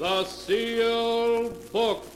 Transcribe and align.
The 0.00 0.24
Sealed 0.24 1.72
Book. 1.72 2.06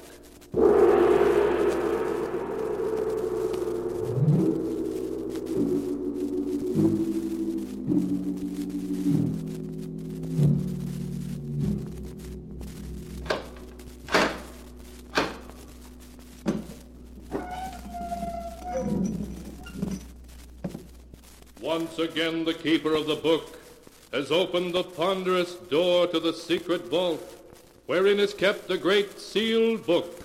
Once 21.60 21.98
again, 21.98 22.46
the 22.46 22.55
keeper 22.55 22.95
of 22.95 23.07
the 23.07 23.16
book 23.16 23.59
has 24.10 24.30
opened 24.30 24.73
the 24.73 24.85
ponderous 24.85 25.52
door 25.69 26.07
to 26.07 26.19
the 26.19 26.32
secret 26.32 26.87
vault, 26.87 27.44
wherein 27.87 28.19
is 28.19 28.34
kept 28.34 28.69
the 28.69 28.79
great 28.79 29.20
sealed 29.20 29.87
book, 29.87 30.20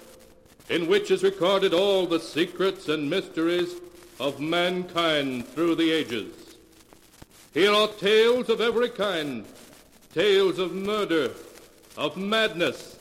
in 0.69 0.87
which 0.87 1.11
is 1.11 1.23
recorded 1.23 1.73
all 1.73 2.05
the 2.05 2.19
secrets 2.19 2.87
and 2.87 3.09
mysteries 3.09 3.75
of 4.19 4.39
mankind 4.39 5.47
through 5.47 5.75
the 5.75 5.91
ages. 5.91 6.55
Here 7.53 7.73
are 7.73 7.87
tales 7.87 8.49
of 8.49 8.61
every 8.61 8.89
kind, 8.89 9.45
tales 10.13 10.59
of 10.59 10.73
murder, 10.73 11.31
of 11.97 12.15
madness, 12.15 12.97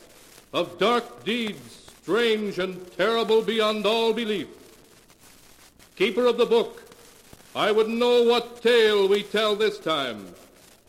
of 0.52 0.78
dark 0.78 1.24
deeds, 1.24 1.92
strange 2.02 2.58
and 2.58 2.90
terrible 2.96 3.42
beyond 3.42 3.84
all 3.84 4.12
belief. 4.14 4.48
Keeper 5.96 6.26
of 6.26 6.38
the 6.38 6.46
book, 6.46 6.82
I 7.54 7.70
would 7.70 7.88
know 7.88 8.22
what 8.22 8.62
tale 8.62 9.08
we 9.08 9.22
tell 9.22 9.56
this 9.56 9.78
time. 9.78 10.34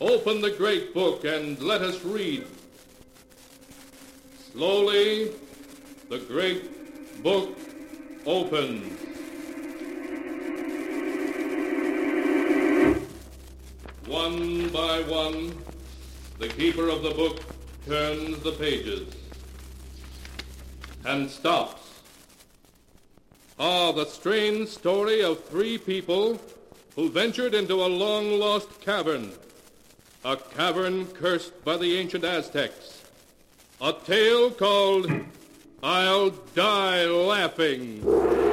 Open 0.00 0.40
the 0.40 0.50
great 0.50 0.94
book 0.94 1.24
and 1.24 1.60
let 1.60 1.82
us 1.82 2.02
read. 2.04 2.46
Slowly, 4.52 5.30
the 6.08 6.18
great 6.18 7.22
book 7.22 7.56
opens. 8.26 8.98
One 14.06 14.68
by 14.70 15.02
one, 15.02 15.56
the 16.40 16.48
keeper 16.48 16.88
of 16.88 17.02
the 17.02 17.12
book 17.12 17.44
turns 17.86 18.40
the 18.40 18.52
pages 18.52 19.14
and 21.04 21.30
stops. 21.30 22.02
Ah, 23.58 23.92
the 23.92 24.06
strange 24.06 24.68
story 24.68 25.22
of 25.22 25.44
three 25.44 25.78
people 25.78 26.40
who 26.96 27.08
ventured 27.08 27.54
into 27.54 27.74
a 27.74 27.86
long-lost 27.86 28.80
cavern, 28.80 29.32
a 30.24 30.36
cavern 30.36 31.06
cursed 31.06 31.64
by 31.64 31.76
the 31.76 31.96
ancient 31.96 32.24
Aztecs. 32.24 32.99
A 33.82 33.94
tale 33.94 34.50
called 34.50 35.10
I'll 35.82 36.30
Die 36.54 37.04
Laughing. 37.06 38.49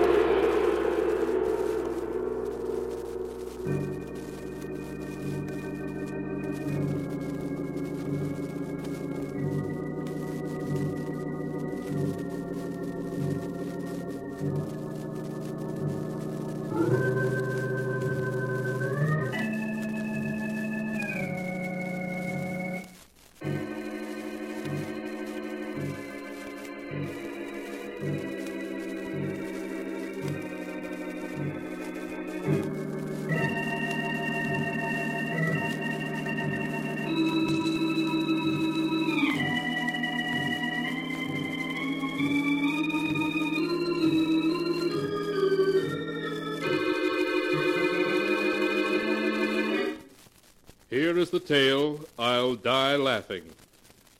Here 50.98 51.20
is 51.20 51.30
the 51.30 51.40
tale, 51.40 52.00
I'll 52.18 52.56
Die 52.56 52.96
Laughing, 52.96 53.44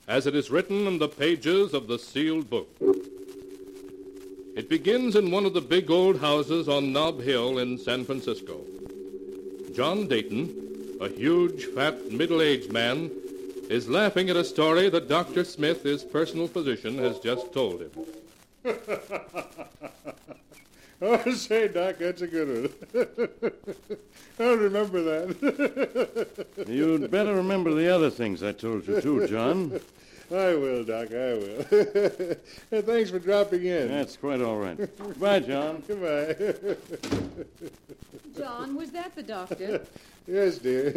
as 0.06 0.28
it 0.28 0.36
is 0.36 0.48
written 0.48 0.86
in 0.86 1.00
the 1.00 1.08
pages 1.08 1.74
of 1.74 1.88
the 1.88 1.98
sealed 1.98 2.48
book. 2.48 2.68
It 4.54 4.68
begins 4.68 5.16
in 5.16 5.32
one 5.32 5.44
of 5.44 5.54
the 5.54 5.60
big 5.60 5.90
old 5.90 6.20
houses 6.20 6.68
on 6.68 6.92
Nob 6.92 7.20
Hill 7.20 7.58
in 7.58 7.78
San 7.78 8.04
Francisco. 8.04 8.60
John 9.74 10.06
Dayton, 10.06 10.98
a 11.00 11.08
huge, 11.08 11.64
fat, 11.64 12.12
middle-aged 12.12 12.70
man, 12.70 13.10
is 13.68 13.88
laughing 13.88 14.30
at 14.30 14.36
a 14.36 14.44
story 14.44 14.88
that 14.88 15.08
Dr. 15.08 15.42
Smith, 15.42 15.82
his 15.82 16.04
personal 16.04 16.46
physician, 16.46 16.96
has 16.98 17.18
just 17.18 17.52
told 17.52 17.82
him. 17.82 17.90
Oh, 21.00 21.30
say, 21.30 21.68
Doc, 21.68 21.98
that's 21.98 22.22
a 22.22 22.26
good 22.26 22.72
one. 22.92 23.12
I'll 24.40 24.56
remember 24.56 25.02
that. 25.02 26.44
You'd 26.68 27.10
better 27.10 27.34
remember 27.36 27.72
the 27.72 27.88
other 27.94 28.10
things 28.10 28.42
I 28.42 28.52
told 28.52 28.86
you, 28.88 29.00
too, 29.00 29.26
John. 29.28 29.80
I 30.30 30.54
will, 30.54 30.84
Doc, 30.84 31.08
I 31.10 31.34
will. 31.34 31.64
And 32.70 32.84
Thanks 32.84 33.10
for 33.10 33.18
dropping 33.18 33.64
in. 33.64 33.88
That's 33.88 34.16
quite 34.16 34.42
all 34.42 34.58
right. 34.58 34.76
Goodbye, 34.76 35.40
John. 35.40 35.82
Goodbye. 35.86 36.76
John, 38.36 38.74
was 38.74 38.90
that 38.90 39.14
the 39.14 39.22
doctor? 39.22 39.86
yes, 40.26 40.58
dear. 40.58 40.90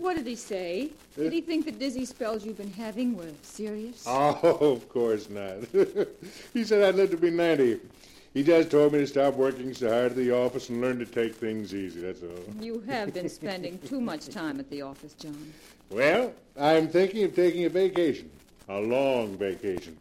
What 0.00 0.16
did 0.16 0.26
he 0.26 0.36
say? 0.36 0.92
Did 1.16 1.32
he 1.32 1.40
think 1.40 1.66
the 1.66 1.72
dizzy 1.72 2.06
spells 2.06 2.46
you've 2.46 2.56
been 2.56 2.72
having 2.72 3.16
were 3.16 3.32
serious? 3.42 4.04
oh, 4.06 4.72
of 4.74 4.88
course 4.88 5.28
not. 5.28 5.56
he 6.54 6.64
said 6.64 6.82
I'd 6.82 6.94
live 6.94 7.10
to 7.10 7.16
be 7.18 7.30
90. 7.30 7.80
He 8.32 8.44
just 8.44 8.70
told 8.70 8.92
me 8.92 9.00
to 9.00 9.06
stop 9.06 9.34
working 9.34 9.74
so 9.74 9.88
hard 9.90 10.12
at 10.12 10.16
the 10.16 10.30
office 10.30 10.68
and 10.68 10.80
learn 10.80 11.00
to 11.00 11.06
take 11.06 11.34
things 11.34 11.74
easy, 11.74 12.00
that's 12.00 12.22
all. 12.22 12.62
You 12.62 12.80
have 12.86 13.12
been 13.12 13.28
spending 13.28 13.78
too 13.80 14.00
much 14.00 14.28
time 14.28 14.60
at 14.60 14.70
the 14.70 14.82
office, 14.82 15.14
John. 15.14 15.52
Well, 15.90 16.32
I'm 16.58 16.86
thinking 16.86 17.24
of 17.24 17.34
taking 17.34 17.64
a 17.64 17.68
vacation. 17.68 18.30
A 18.68 18.78
long 18.80 19.36
vacation. 19.36 19.96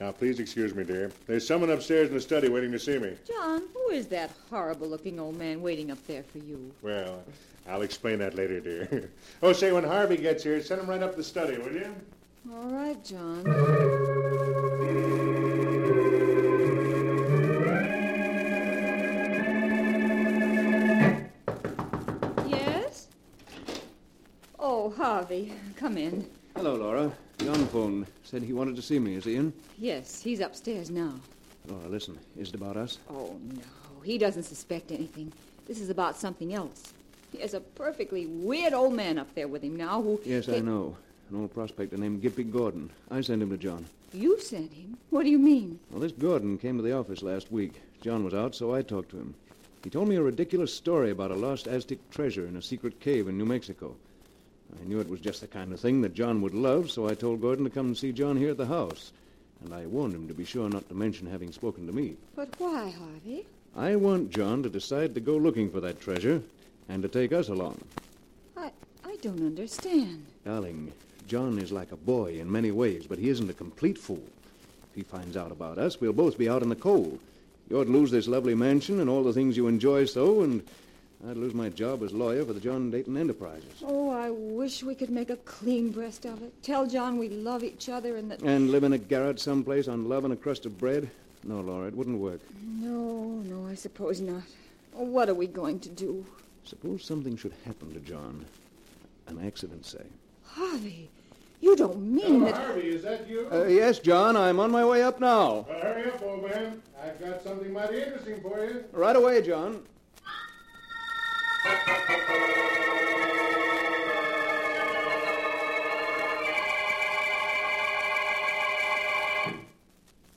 Now, 0.00 0.12
please 0.12 0.38
excuse 0.38 0.76
me, 0.76 0.84
dear. 0.84 1.10
There's 1.26 1.44
someone 1.44 1.70
upstairs 1.70 2.08
in 2.08 2.14
the 2.14 2.20
study 2.20 2.48
waiting 2.48 2.70
to 2.70 2.78
see 2.78 2.98
me. 2.98 3.14
John, 3.26 3.64
who 3.74 3.90
is 3.90 4.06
that 4.08 4.30
horrible-looking 4.48 5.18
old 5.18 5.36
man 5.36 5.60
waiting 5.60 5.90
up 5.90 6.06
there 6.06 6.22
for 6.22 6.38
you? 6.38 6.72
Well, 6.82 7.24
I'll 7.68 7.82
explain 7.82 8.20
that 8.20 8.36
later, 8.36 8.60
dear. 8.60 9.10
oh, 9.42 9.52
say, 9.52 9.72
when 9.72 9.82
Harvey 9.82 10.18
gets 10.18 10.44
here, 10.44 10.62
send 10.62 10.82
him 10.82 10.88
right 10.88 11.02
up 11.02 11.12
to 11.12 11.16
the 11.16 11.24
study, 11.24 11.58
will 11.58 11.72
you? 11.72 11.92
All 12.52 12.68
right, 12.68 13.04
John. 13.04 13.42
Harvey, 25.02 25.52
come 25.74 25.98
in. 25.98 26.24
Hello, 26.54 26.76
Laura. 26.76 27.10
John 27.38 27.66
phoned. 27.66 28.06
Said 28.22 28.40
he 28.40 28.52
wanted 28.52 28.76
to 28.76 28.82
see 28.82 29.00
me. 29.00 29.16
Is 29.16 29.24
he 29.24 29.34
in? 29.34 29.52
Yes, 29.76 30.22
he's 30.22 30.38
upstairs 30.38 30.90
now. 30.90 31.14
Laura, 31.66 31.88
listen. 31.88 32.16
Is 32.36 32.50
it 32.50 32.54
about 32.54 32.76
us? 32.76 32.98
Oh, 33.10 33.36
no. 33.52 33.62
He 34.04 34.16
doesn't 34.16 34.44
suspect 34.44 34.92
anything. 34.92 35.32
This 35.66 35.80
is 35.80 35.90
about 35.90 36.16
something 36.16 36.54
else. 36.54 36.94
There's 37.32 37.54
a 37.54 37.60
perfectly 37.60 38.26
weird 38.26 38.74
old 38.74 38.94
man 38.94 39.18
up 39.18 39.34
there 39.34 39.48
with 39.48 39.62
him 39.62 39.74
now 39.74 40.00
who. 40.00 40.20
Yes, 40.24 40.48
I 40.48 40.60
know. 40.60 40.96
An 41.30 41.40
old 41.40 41.52
prospector 41.52 41.96
named 41.96 42.22
Gimpy 42.22 42.48
Gordon. 42.48 42.88
I 43.10 43.22
sent 43.22 43.42
him 43.42 43.50
to 43.50 43.56
John. 43.56 43.84
You 44.12 44.38
sent 44.38 44.72
him? 44.72 44.96
What 45.10 45.24
do 45.24 45.30
you 45.30 45.38
mean? 45.40 45.80
Well, 45.90 46.00
this 46.00 46.12
Gordon 46.12 46.58
came 46.58 46.76
to 46.76 46.82
the 46.84 46.96
office 46.96 47.24
last 47.24 47.50
week. 47.50 47.82
John 48.02 48.22
was 48.22 48.34
out, 48.34 48.54
so 48.54 48.72
I 48.72 48.82
talked 48.82 49.10
to 49.10 49.18
him. 49.18 49.34
He 49.82 49.90
told 49.90 50.06
me 50.08 50.14
a 50.14 50.22
ridiculous 50.22 50.72
story 50.72 51.10
about 51.10 51.32
a 51.32 51.34
lost 51.34 51.66
Aztec 51.66 51.98
treasure 52.12 52.46
in 52.46 52.54
a 52.54 52.62
secret 52.62 53.00
cave 53.00 53.26
in 53.26 53.36
New 53.36 53.46
Mexico. 53.46 53.96
I 54.80 54.84
knew 54.84 55.00
it 55.00 55.08
was 55.08 55.20
just 55.20 55.40
the 55.40 55.46
kind 55.46 55.72
of 55.72 55.80
thing 55.80 56.00
that 56.02 56.14
John 56.14 56.40
would 56.42 56.54
love, 56.54 56.90
so 56.90 57.08
I 57.08 57.14
told 57.14 57.40
Gordon 57.40 57.64
to 57.64 57.70
come 57.70 57.86
and 57.86 57.96
see 57.96 58.12
John 58.12 58.36
here 58.36 58.50
at 58.50 58.56
the 58.56 58.66
house. 58.66 59.12
And 59.64 59.72
I 59.72 59.86
warned 59.86 60.14
him 60.14 60.28
to 60.28 60.34
be 60.34 60.44
sure 60.44 60.68
not 60.68 60.88
to 60.88 60.94
mention 60.94 61.26
having 61.26 61.52
spoken 61.52 61.86
to 61.86 61.92
me. 61.92 62.16
But 62.34 62.48
why, 62.58 62.90
Harvey? 62.90 63.46
I 63.76 63.96
want 63.96 64.30
John 64.30 64.62
to 64.64 64.68
decide 64.68 65.14
to 65.14 65.20
go 65.20 65.36
looking 65.36 65.70
for 65.70 65.80
that 65.80 66.00
treasure 66.00 66.42
and 66.88 67.02
to 67.02 67.08
take 67.08 67.32
us 67.32 67.48
along. 67.48 67.80
I 68.56 68.70
I 69.04 69.16
don't 69.22 69.40
understand. 69.46 70.26
Darling, 70.44 70.92
John 71.28 71.58
is 71.58 71.70
like 71.72 71.92
a 71.92 71.96
boy 71.96 72.40
in 72.40 72.50
many 72.50 72.70
ways, 72.70 73.06
but 73.06 73.18
he 73.18 73.28
isn't 73.28 73.50
a 73.50 73.54
complete 73.54 73.98
fool. 73.98 74.22
If 74.90 74.96
he 74.96 75.02
finds 75.02 75.36
out 75.36 75.52
about 75.52 75.78
us, 75.78 76.00
we'll 76.00 76.12
both 76.12 76.36
be 76.36 76.48
out 76.48 76.62
in 76.62 76.68
the 76.68 76.76
cold. 76.76 77.18
You'd 77.70 77.88
lose 77.88 78.10
this 78.10 78.28
lovely 78.28 78.54
mansion 78.54 79.00
and 79.00 79.08
all 79.08 79.22
the 79.22 79.32
things 79.32 79.56
you 79.56 79.68
enjoy 79.68 80.04
so, 80.04 80.42
and 80.42 80.62
I'd 81.28 81.36
lose 81.36 81.54
my 81.54 81.68
job 81.68 82.02
as 82.02 82.12
lawyer 82.12 82.44
for 82.44 82.52
the 82.52 82.58
John 82.58 82.90
Dayton 82.90 83.16
Enterprises. 83.16 83.70
Oh, 83.84 84.10
I 84.10 84.30
wish 84.30 84.82
we 84.82 84.96
could 84.96 85.10
make 85.10 85.30
a 85.30 85.36
clean 85.36 85.92
breast 85.92 86.24
of 86.24 86.42
it. 86.42 86.52
Tell 86.64 86.84
John 86.84 87.16
we 87.16 87.28
love 87.28 87.62
each 87.62 87.88
other 87.88 88.16
and 88.16 88.28
that. 88.30 88.42
And 88.42 88.70
live 88.70 88.82
in 88.82 88.92
a 88.92 88.98
garret 88.98 89.38
someplace 89.38 89.86
on 89.86 90.08
love 90.08 90.24
and 90.24 90.32
a 90.32 90.36
crust 90.36 90.66
of 90.66 90.76
bread? 90.78 91.08
No, 91.44 91.60
Laura, 91.60 91.86
it 91.86 91.94
wouldn't 91.96 92.18
work. 92.18 92.40
No, 92.64 93.40
no, 93.44 93.68
I 93.68 93.76
suppose 93.76 94.20
not. 94.20 94.42
Oh, 94.96 95.04
what 95.04 95.28
are 95.28 95.34
we 95.34 95.46
going 95.46 95.78
to 95.80 95.88
do? 95.88 96.26
Suppose 96.64 97.04
something 97.04 97.36
should 97.36 97.54
happen 97.64 97.92
to 97.94 98.00
John. 98.00 98.44
An 99.28 99.44
accident, 99.46 99.86
say. 99.86 100.04
Harvey, 100.44 101.08
you 101.60 101.76
don't 101.76 102.00
mean 102.02 102.40
Hello, 102.40 102.44
that. 102.46 102.54
Harvey, 102.56 102.88
is 102.88 103.02
that 103.04 103.28
you? 103.28 103.48
Uh, 103.50 103.64
yes, 103.64 104.00
John, 104.00 104.36
I'm 104.36 104.58
on 104.58 104.72
my 104.72 104.84
way 104.84 105.02
up 105.04 105.20
now. 105.20 105.66
Well, 105.68 105.80
hurry 105.80 106.10
up, 106.10 106.20
old 106.20 106.42
man. 106.50 106.82
I've 107.00 107.20
got 107.20 107.42
something 107.42 107.72
mighty 107.72 108.02
interesting 108.02 108.40
for 108.40 108.64
you. 108.64 108.84
Right 108.92 109.16
away, 109.16 109.40
John. 109.42 109.82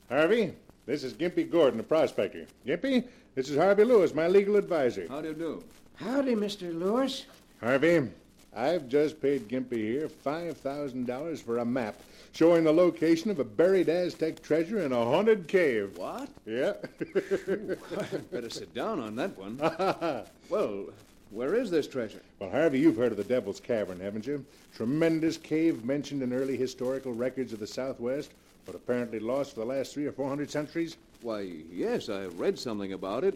Harvey, 0.08 0.52
this 0.86 1.04
is 1.04 1.12
Gimpy 1.12 1.50
Gordon, 1.50 1.78
a 1.78 1.82
prospector. 1.82 2.46
Gimpy, 2.66 3.04
this 3.34 3.48
is 3.48 3.56
Harvey 3.56 3.84
Lewis, 3.84 4.14
my 4.14 4.28
legal 4.28 4.56
advisor. 4.56 5.06
How 5.08 5.20
do 5.20 5.28
you 5.28 5.34
do? 5.34 5.64
Howdy, 5.96 6.34
Mr. 6.34 6.76
Lewis. 6.76 7.26
Harvey, 7.60 8.08
I've 8.56 8.88
just 8.88 9.20
paid 9.20 9.48
Gimpy 9.48 9.76
here 9.76 10.08
$5,000 10.08 11.38
for 11.42 11.58
a 11.58 11.64
map 11.64 12.00
showing 12.32 12.64
the 12.64 12.72
location 12.72 13.30
of 13.30 13.38
a 13.38 13.44
buried 13.44 13.88
Aztec 13.88 14.42
treasure 14.42 14.80
in 14.80 14.92
a 14.92 15.04
haunted 15.04 15.48
cave. 15.48 15.98
What? 15.98 16.28
Yeah. 16.44 16.72
Better 18.32 18.50
sit 18.50 18.74
down 18.74 19.00
on 19.00 19.16
that 19.16 19.36
one. 19.38 19.58
well, 20.48 20.86
where 21.30 21.54
is 21.54 21.70
this 21.70 21.86
treasure? 21.86 22.22
well, 22.38 22.50
Harvey, 22.50 22.78
you've 22.78 22.96
heard 22.96 23.12
of 23.12 23.18
the 23.18 23.24
Devil's 23.24 23.60
Cavern, 23.60 24.00
haven't 24.00 24.26
you? 24.26 24.44
Tremendous 24.74 25.36
cave 25.36 25.84
mentioned 25.84 26.22
in 26.22 26.32
early 26.32 26.56
historical 26.56 27.12
records 27.12 27.52
of 27.52 27.60
the 27.60 27.66
Southwest, 27.66 28.30
but 28.64 28.74
apparently 28.74 29.18
lost 29.18 29.54
for 29.54 29.60
the 29.60 29.66
last 29.66 29.94
three 29.94 30.06
or 30.06 30.12
four 30.12 30.28
hundred 30.28 30.50
centuries. 30.50 30.96
Why, 31.22 31.40
yes, 31.70 32.08
I 32.08 32.20
have 32.22 32.38
read 32.38 32.58
something 32.58 32.92
about 32.92 33.24
it. 33.24 33.34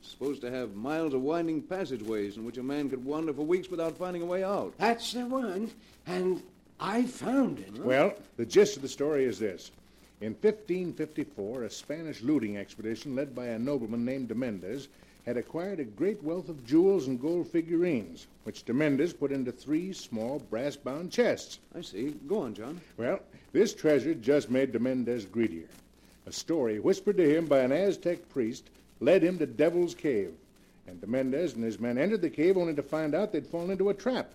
It's 0.00 0.10
supposed 0.10 0.40
to 0.42 0.50
have 0.50 0.74
miles 0.74 1.12
of 1.14 1.20
winding 1.20 1.62
passageways 1.62 2.36
in 2.36 2.44
which 2.44 2.56
a 2.56 2.62
man 2.62 2.88
could 2.88 3.04
wander 3.04 3.32
for 3.32 3.42
weeks 3.42 3.70
without 3.70 3.96
finding 3.98 4.22
a 4.22 4.26
way 4.26 4.42
out. 4.42 4.72
That's 4.78 5.12
the 5.12 5.26
one. 5.26 5.70
And 6.06 6.42
I 6.80 7.02
found 7.04 7.58
it. 7.58 7.78
Well, 7.84 8.14
the 8.36 8.46
gist 8.46 8.76
of 8.76 8.82
the 8.82 8.88
story 8.88 9.24
is 9.24 9.38
this. 9.38 9.70
In 10.22 10.32
1554, 10.32 11.64
a 11.64 11.70
Spanish 11.70 12.22
looting 12.22 12.56
expedition 12.56 13.14
led 13.14 13.34
by 13.34 13.46
a 13.46 13.58
nobleman 13.58 14.04
named 14.04 14.28
de 14.28 14.34
Mendez 14.34 14.88
had 15.26 15.36
acquired 15.36 15.80
a 15.80 15.84
great 15.84 16.22
wealth 16.22 16.48
of 16.48 16.66
jewels 16.66 17.06
and 17.06 17.20
gold 17.20 17.46
figurines, 17.46 18.26
which 18.44 18.64
de 18.64 18.72
Mendez 18.72 19.12
put 19.12 19.32
into 19.32 19.52
three 19.52 19.92
small 19.92 20.38
brass-bound 20.50 21.12
chests. 21.12 21.58
I 21.74 21.82
see. 21.82 22.14
Go 22.26 22.40
on, 22.40 22.54
John. 22.54 22.80
Well, 22.96 23.20
this 23.52 23.74
treasure 23.74 24.14
just 24.14 24.50
made 24.50 24.72
de 24.72 24.78
Mendez 24.78 25.26
greedier. 25.26 25.68
A 26.26 26.32
story 26.32 26.78
whispered 26.78 27.16
to 27.18 27.36
him 27.36 27.46
by 27.46 27.60
an 27.60 27.72
Aztec 27.72 28.28
priest 28.28 28.70
led 29.00 29.22
him 29.22 29.38
to 29.38 29.46
Devil's 29.46 29.94
Cave, 29.94 30.32
and 30.86 31.00
de 31.00 31.06
Mendez 31.06 31.54
and 31.54 31.64
his 31.64 31.80
men 31.80 31.98
entered 31.98 32.22
the 32.22 32.30
cave 32.30 32.56
only 32.56 32.74
to 32.74 32.82
find 32.82 33.14
out 33.14 33.32
they'd 33.32 33.46
fallen 33.46 33.70
into 33.70 33.90
a 33.90 33.94
trap. 33.94 34.32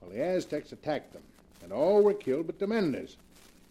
Well, 0.00 0.10
the 0.10 0.22
Aztecs 0.22 0.72
attacked 0.72 1.12
them, 1.12 1.22
and 1.62 1.72
all 1.72 2.02
were 2.02 2.14
killed 2.14 2.46
but 2.46 2.58
de 2.58 2.66
Mendez. 2.66 3.16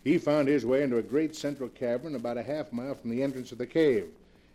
He 0.04 0.18
found 0.18 0.48
his 0.48 0.66
way 0.66 0.84
into 0.84 0.98
a 0.98 1.04
great 1.04 1.36
central 1.36 1.70
cavern 1.70 2.16
about 2.16 2.38
a 2.38 2.44
half 2.44 2.74
mile 2.74 2.96
from 2.96 3.10
the 3.10 3.24
entrance 3.24 3.52
of 3.52 3.58
the 3.58 3.66
cave. 3.66 4.10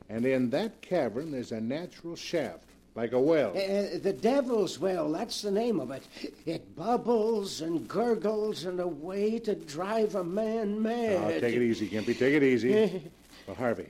And 0.08 0.24
in 0.24 0.50
that 0.50 0.80
cavern, 0.80 1.30
there's 1.30 1.52
a 1.52 1.60
natural 1.60 2.16
shaft, 2.16 2.64
like 2.94 3.12
a 3.12 3.20
well. 3.20 3.50
Uh, 3.50 3.98
the 3.98 4.16
Devil's 4.18 4.78
Well, 4.78 5.12
that's 5.12 5.42
the 5.42 5.50
name 5.50 5.80
of 5.80 5.90
it. 5.90 6.02
It 6.46 6.74
bubbles 6.74 7.60
and 7.60 7.86
gurgles 7.86 8.64
in 8.64 8.80
a 8.80 8.86
way 8.86 9.38
to 9.40 9.54
drive 9.54 10.14
a 10.14 10.24
man 10.24 10.80
mad. 10.82 11.20
Now, 11.20 11.28
take 11.28 11.54
it 11.54 11.62
easy, 11.62 11.88
Gimpy. 11.88 12.18
Take 12.18 12.34
it 12.34 12.42
easy. 12.42 13.02
well, 13.46 13.56
Harvey, 13.56 13.88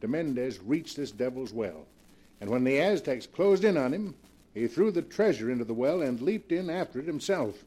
de 0.00 0.08
Mendez 0.08 0.60
reached 0.60 0.96
this 0.96 1.10
devil's 1.10 1.52
well, 1.52 1.86
and 2.40 2.50
when 2.50 2.64
the 2.64 2.78
Aztecs 2.78 3.26
closed 3.26 3.64
in 3.64 3.78
on 3.78 3.92
him, 3.92 4.14
he 4.52 4.68
threw 4.68 4.90
the 4.90 5.02
treasure 5.02 5.50
into 5.50 5.64
the 5.64 5.74
well 5.74 6.02
and 6.02 6.20
leaped 6.20 6.52
in 6.52 6.68
after 6.70 7.00
it 7.00 7.06
himself. 7.06 7.64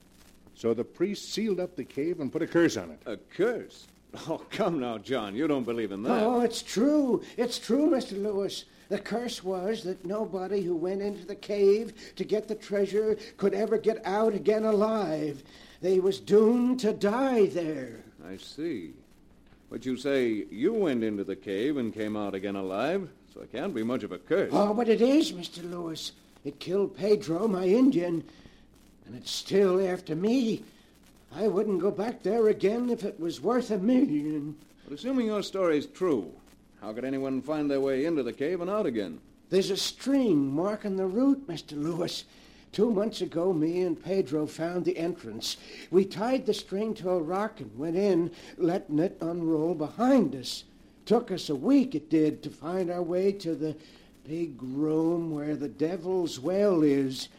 So 0.56 0.74
the 0.74 0.84
priest 0.84 1.34
sealed 1.34 1.60
up 1.60 1.76
the 1.76 1.84
cave 1.84 2.20
and 2.20 2.32
put 2.32 2.42
a 2.42 2.48
curse 2.48 2.78
on 2.78 2.92
it. 2.92 3.00
A 3.06 3.18
curse? 3.18 3.88
Oh, 4.30 4.42
come 4.50 4.80
now, 4.80 4.98
John. 4.98 5.36
You 5.36 5.48
don't 5.48 5.64
believe 5.64 5.92
in 5.92 6.04
that. 6.04 6.24
Oh, 6.24 6.42
it's 6.42 6.62
true. 6.62 7.22
It's 7.38 7.60
true, 7.60 7.90
Mr. 7.90 8.22
Lewis. 8.22 8.66
The 8.90 9.00
curse 9.00 9.44
was 9.44 9.84
that 9.84 10.06
nobody 10.06 10.62
who 10.62 10.76
went 10.76 11.02
into 11.02 11.26
the 11.26 11.36
cave 11.36 11.94
to 12.16 12.24
get 12.24 12.48
the 12.48 12.56
treasure 12.56 13.18
could 13.36 13.54
ever 13.54 13.78
get 13.78 14.06
out 14.06 14.34
again 14.34 14.64
alive. 14.64 15.44
They 15.82 16.00
was 16.00 16.20
doomed 16.20 16.80
to 16.82 16.94
die 16.94 17.48
there. 17.48 18.00
I 18.28 18.38
see. 18.38 18.94
But 19.70 19.86
you 19.86 19.98
say 19.98 20.46
you 20.50 20.74
went 20.74 21.04
into 21.04 21.26
the 21.26 21.36
cave 21.36 21.78
and 21.78 21.94
came 21.94 22.16
out 22.16 22.34
again 22.34 22.56
alive, 22.56 23.10
so 23.34 23.42
it 23.42 23.52
can't 23.52 23.76
be 23.76 23.84
much 23.84 24.04
of 24.04 24.14
a 24.14 24.18
curse. 24.18 24.50
Oh, 24.54 24.74
but 24.74 24.88
it 24.88 25.02
is, 25.02 25.34
Mr. 25.34 25.70
Lewis. 25.70 26.14
It 26.46 26.60
killed 26.60 26.96
Pedro, 26.96 27.48
my 27.48 27.66
Indian, 27.66 28.24
and 29.06 29.16
it's 29.16 29.32
still 29.32 29.86
after 29.86 30.16
me. 30.16 30.64
I 31.38 31.48
wouldn't 31.48 31.82
go 31.82 31.92
back 31.92 32.24
there 32.24 32.48
again 32.48 32.90
if 32.90 33.04
it 33.04 33.20
was 33.20 33.40
worth 33.40 33.70
a 33.70 33.78
million. 33.78 34.56
But 34.84 34.98
assuming 34.98 35.28
your 35.28 35.44
story's 35.44 35.86
true, 35.86 36.34
how 36.82 36.94
could 36.94 37.06
anyone 37.06 37.44
find 37.44 37.70
their 37.70 37.80
way 37.80 38.06
into 38.06 38.24
the 38.24 38.34
cave 38.34 38.60
and 38.60 38.72
out 38.72 38.88
again? 38.88 39.20
There's 39.52 39.70
a 39.70 39.78
string 39.78 40.52
marking 40.52 40.96
the 40.96 41.06
route, 41.06 41.48
Mr. 41.48 41.74
Lewis. 41.74 42.24
Two 42.72 42.90
months 42.90 43.22
ago, 43.22 43.54
me 43.54 43.84
and 43.84 44.04
Pedro 44.04 44.48
found 44.48 44.84
the 44.84 44.98
entrance. 44.98 45.58
We 45.92 46.06
tied 46.06 46.48
the 46.48 46.56
string 46.56 46.96
to 46.96 47.12
a 47.12 47.22
rock 47.22 47.60
and 47.60 47.78
went 47.78 47.98
in, 47.98 48.32
letting 48.58 48.98
it 48.98 49.20
unroll 49.22 49.76
behind 49.76 50.34
us. 50.34 50.64
Took 51.06 51.32
us 51.32 51.50
a 51.50 51.56
week, 51.56 51.94
it 51.94 52.10
did, 52.10 52.42
to 52.44 52.50
find 52.50 52.90
our 52.90 53.04
way 53.04 53.32
to 53.34 53.54
the 53.54 53.76
big 54.28 54.56
room 54.64 55.30
where 55.30 55.56
the 55.56 55.70
devil's 55.70 56.40
well 56.40 56.82
is. 56.82 57.30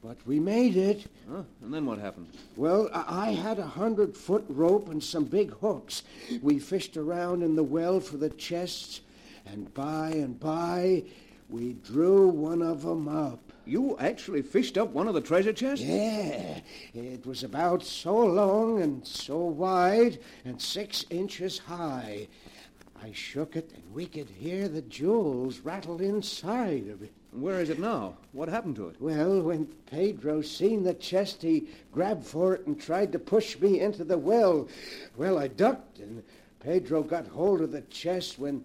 But 0.00 0.18
we 0.26 0.38
made 0.38 0.76
it. 0.76 1.06
Huh? 1.32 1.44
And 1.62 1.72
then 1.72 1.86
what 1.86 1.98
happened? 1.98 2.26
Well, 2.56 2.90
I 2.92 3.28
I 3.28 3.30
had 3.32 3.58
a 3.58 3.66
hundred 3.66 4.14
foot 4.16 4.44
rope 4.48 4.90
and 4.90 5.02
some 5.02 5.24
big 5.24 5.52
hooks. 5.54 6.02
We 6.42 6.58
fished 6.58 6.98
around 6.98 7.42
in 7.42 7.56
the 7.56 7.62
well 7.62 8.00
for 8.00 8.18
the 8.18 8.28
chests, 8.28 9.00
and 9.46 9.72
by 9.72 10.10
and 10.10 10.38
by, 10.38 11.04
we 11.48 11.72
drew 11.72 12.28
one 12.28 12.60
of 12.60 12.84
'em 12.84 13.08
up. 13.08 13.40
You 13.64 13.96
actually 13.98 14.42
fished 14.42 14.76
up 14.76 14.90
one 14.90 15.08
of 15.08 15.14
the 15.14 15.20
treasure 15.22 15.54
chests? 15.54 15.84
Yeah, 15.84 16.60
it 16.92 17.24
was 17.24 17.44
about 17.44 17.82
so 17.82 18.14
long 18.18 18.82
and 18.82 19.06
so 19.06 19.38
wide 19.38 20.18
and 20.44 20.60
six 20.60 21.06
inches 21.08 21.58
high. 21.58 22.28
I 23.02 23.12
shook 23.12 23.56
it, 23.56 23.72
and 23.74 23.94
we 23.94 24.04
could 24.04 24.28
hear 24.28 24.68
the 24.68 24.82
jewels 24.82 25.60
rattle 25.60 26.00
inside 26.02 26.88
of 26.88 27.02
it. 27.02 27.12
Where 27.32 27.60
is 27.60 27.70
it 27.70 27.78
now? 27.78 28.18
What 28.32 28.50
happened 28.50 28.76
to 28.76 28.88
it? 28.88 29.00
Well, 29.00 29.40
when 29.40 29.64
Pedro 29.90 30.42
seen 30.42 30.82
the 30.82 30.92
chest, 30.92 31.40
he 31.40 31.66
grabbed 31.90 32.26
for 32.26 32.54
it 32.54 32.66
and 32.66 32.78
tried 32.78 33.10
to 33.12 33.18
push 33.18 33.58
me 33.58 33.80
into 33.80 34.04
the 34.04 34.18
well. 34.18 34.68
Well, 35.16 35.38
I 35.38 35.48
ducked, 35.48 35.98
and 35.98 36.22
Pedro 36.60 37.02
got 37.02 37.26
hold 37.26 37.62
of 37.62 37.72
the 37.72 37.80
chest 37.82 38.38
when 38.38 38.64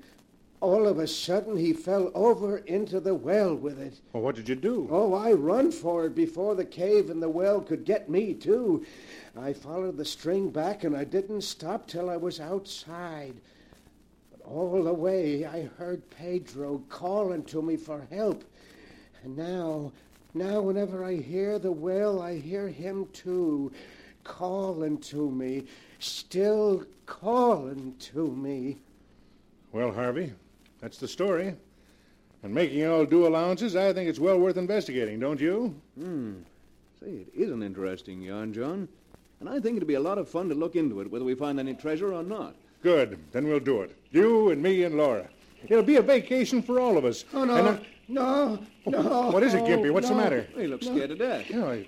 all 0.60 0.86
of 0.86 1.00
a 1.00 1.08
sudden 1.08 1.56
he 1.56 1.72
fell 1.72 2.12
over 2.14 2.58
into 2.58 3.00
the 3.00 3.16
well 3.16 3.56
with 3.56 3.80
it. 3.80 4.02
Well, 4.12 4.24
what 4.24 4.36
did 4.36 4.50
you 4.50 4.56
do? 4.56 4.90
Oh, 4.92 5.14
I 5.14 5.32
run 5.32 5.72
for 5.72 6.06
it 6.06 6.14
before 6.14 6.54
the 6.54 6.66
cave 6.66 7.10
and 7.10 7.24
the 7.24 7.30
well 7.30 7.62
could 7.62 7.86
get 7.86 8.10
me, 8.10 8.34
too. 8.34 8.86
I 9.40 9.54
followed 9.54 9.96
the 9.96 10.04
string 10.04 10.50
back, 10.50 10.84
and 10.84 10.96
I 10.98 11.06
didn't 11.06 11.42
stop 11.42 11.88
till 11.88 12.10
I 12.10 12.18
was 12.18 12.42
outside. 12.42 13.36
But 14.30 14.42
all 14.42 14.84
the 14.84 14.94
way, 14.94 15.46
I 15.46 15.70
heard 15.78 16.10
Pedro 16.10 16.84
calling 16.90 17.46
to 17.46 17.62
me 17.62 17.78
for 17.78 18.06
help. 18.12 18.44
And 19.28 19.36
now, 19.36 19.92
now, 20.34 20.62
whenever 20.62 21.04
I 21.04 21.16
hear 21.18 21.60
the 21.60 21.70
well, 21.72 22.22
I 22.22 22.38
hear 22.40 22.70
him, 22.70 23.08
too, 23.12 23.74
calling 24.24 25.00
to 25.00 25.30
me, 25.30 25.66
still 26.00 26.86
calling 27.06 27.94
to 28.14 28.32
me. 28.32 28.78
Well, 29.74 29.92
Harvey, 29.92 30.32
that's 30.80 30.98
the 30.98 31.10
story. 31.10 31.54
And 32.42 32.54
making 32.56 32.88
all 32.88 33.04
due 33.04 33.28
allowances, 33.28 33.76
I 33.76 33.92
think 33.92 34.10
it's 34.10 34.18
well 34.18 34.40
worth 34.40 34.56
investigating, 34.56 35.20
don't 35.20 35.42
you? 35.42 35.76
Hmm. 36.00 36.36
Say, 37.02 37.08
it 37.08 37.28
is 37.36 37.52
an 37.52 37.62
interesting 37.62 38.22
yarn, 38.22 38.54
John. 38.54 38.88
And 39.42 39.50
I 39.50 39.60
think 39.60 39.76
it'd 39.76 39.90
be 39.90 39.96
a 39.96 40.00
lot 40.00 40.18
of 40.18 40.30
fun 40.30 40.48
to 40.48 40.56
look 40.56 40.78
into 40.78 41.02
it, 41.02 41.12
whether 41.12 41.26
we 41.26 41.36
find 41.36 41.60
any 41.60 41.74
treasure 41.74 42.14
or 42.14 42.24
not. 42.24 42.56
Good. 42.82 43.20
Then 43.34 43.46
we'll 43.50 43.60
do 43.60 43.82
it. 43.82 43.94
You 44.10 44.52
and 44.52 44.64
me 44.64 44.84
and 44.86 44.96
Laura. 44.96 45.28
It'll 45.68 45.84
be 45.84 45.98
a 45.98 46.02
vacation 46.02 46.62
for 46.62 46.80
all 46.80 46.98
of 46.98 47.04
us. 47.04 47.26
Oh, 47.34 47.42
And, 47.42 47.52
no, 47.52 47.56
uh, 47.58 47.80
no, 48.08 48.60
no. 48.86 49.30
what 49.32 49.44
is 49.44 49.54
it, 49.54 49.64
Gimpy? 49.64 49.92
What's 49.92 50.08
the 50.10 50.16
no. 50.16 50.22
matter? 50.22 50.48
He 50.56 50.68
looks 50.68 50.86
scared 50.88 51.10
to 51.10 51.16
death. 51.16 51.50
you 51.50 51.60
know, 51.60 51.72
I- 51.72 51.88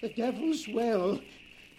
The 0.00 0.08
devil's 0.10 0.66
well. 0.68 1.20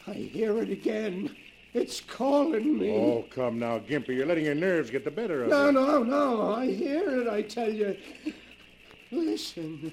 I 0.08 0.14
hear 0.14 0.58
it 0.60 0.70
again. 0.70 1.36
It's 1.74 2.02
calling 2.02 2.80
me. 2.80 2.92
Oh, 2.92 3.26
come 3.30 3.60
now, 3.60 3.78
Gimpy. 3.80 4.10
You're 4.10 4.26
letting 4.26 4.46
your 4.46 4.56
nerves 4.56 4.90
get 4.90 5.04
the 5.04 5.12
better 5.12 5.44
of 5.44 5.50
No, 5.50 5.68
you. 5.68 5.72
no, 5.72 6.04
no. 6.04 6.36
No. 6.36 6.56
I 6.56 6.72
hear 6.72 7.22
it, 7.22 7.28
I 7.28 7.44
tell 7.44 7.72
you. 7.72 7.96
Listen. 9.12 9.92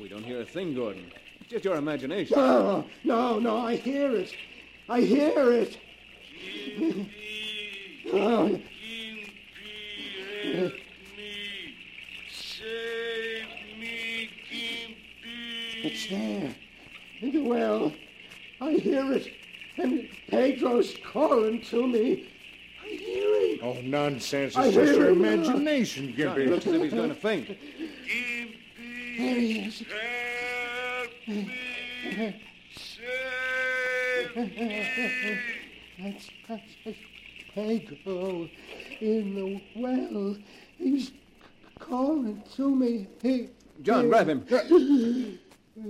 We 0.00 0.08
don't 0.08 0.22
hear 0.24 0.40
a 0.40 0.44
thing, 0.44 0.74
Gordon. 0.74 1.10
It's 1.40 1.50
just 1.50 1.64
your 1.64 1.76
imagination. 1.76 2.36
No, 2.36 2.84
no, 3.04 3.38
no, 3.38 3.56
I 3.58 3.76
hear 3.76 4.14
it. 4.14 4.34
I 4.88 5.00
hear 5.00 5.52
it. 5.52 5.78
Oh, 8.12 8.60
it's 15.82 16.06
there. 16.08 16.54
In 17.20 17.32
the 17.32 17.42
well. 17.42 17.92
I 18.60 18.72
hear 18.72 19.12
it. 19.12 19.28
And 19.76 20.08
Pedro's 20.28 20.94
calling 21.12 21.62
to 21.62 21.86
me. 21.86 22.28
I 22.82 22.88
hear 22.88 23.24
it. 23.24 23.60
Oh, 23.62 23.80
nonsense. 23.82 24.56
I 24.56 24.66
It's 24.66 24.74
just 24.74 24.94
your 24.98 25.10
imagination, 25.10 26.14
John, 26.16 26.36
he 26.38 26.44
Gimpy. 26.44 26.50
looks 26.50 26.66
as 26.66 26.74
if 26.74 26.82
he's 26.82 26.92
going 26.92 27.08
to 27.08 27.14
faint. 27.14 27.46
There 27.48 27.56
he 29.34 29.60
is. 29.60 29.82
Help 30.98 31.10
me, 31.28 32.42
save 32.74 34.34
That's, 35.98 36.30
that's, 36.48 36.62
that's 36.84 36.96
Pedro 37.54 38.48
in 39.00 39.34
the 39.34 39.62
well. 39.76 40.36
He's 40.78 41.12
calling 41.78 42.42
to 42.56 42.74
me. 42.74 43.08
He, 43.22 43.48
John, 43.82 44.08
grab 44.08 44.28
him. 44.28 44.46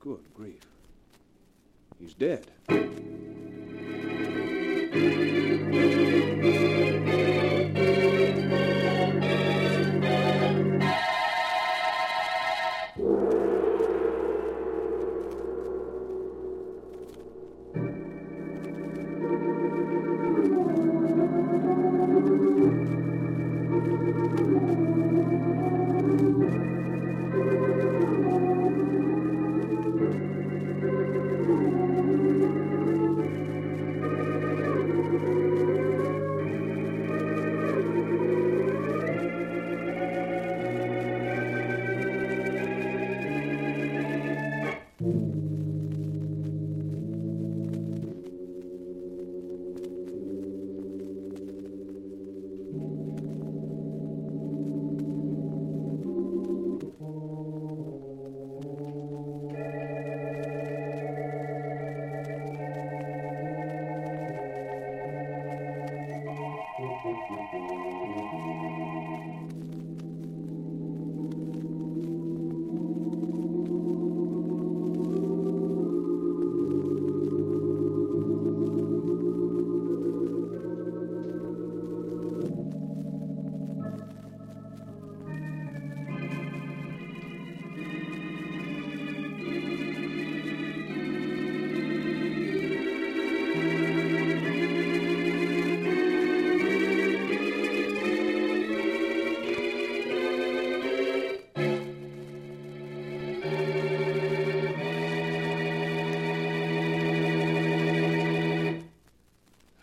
Good 0.00 0.24
grief. 0.34 0.62
He's 2.00 2.14
dead. 2.14 2.44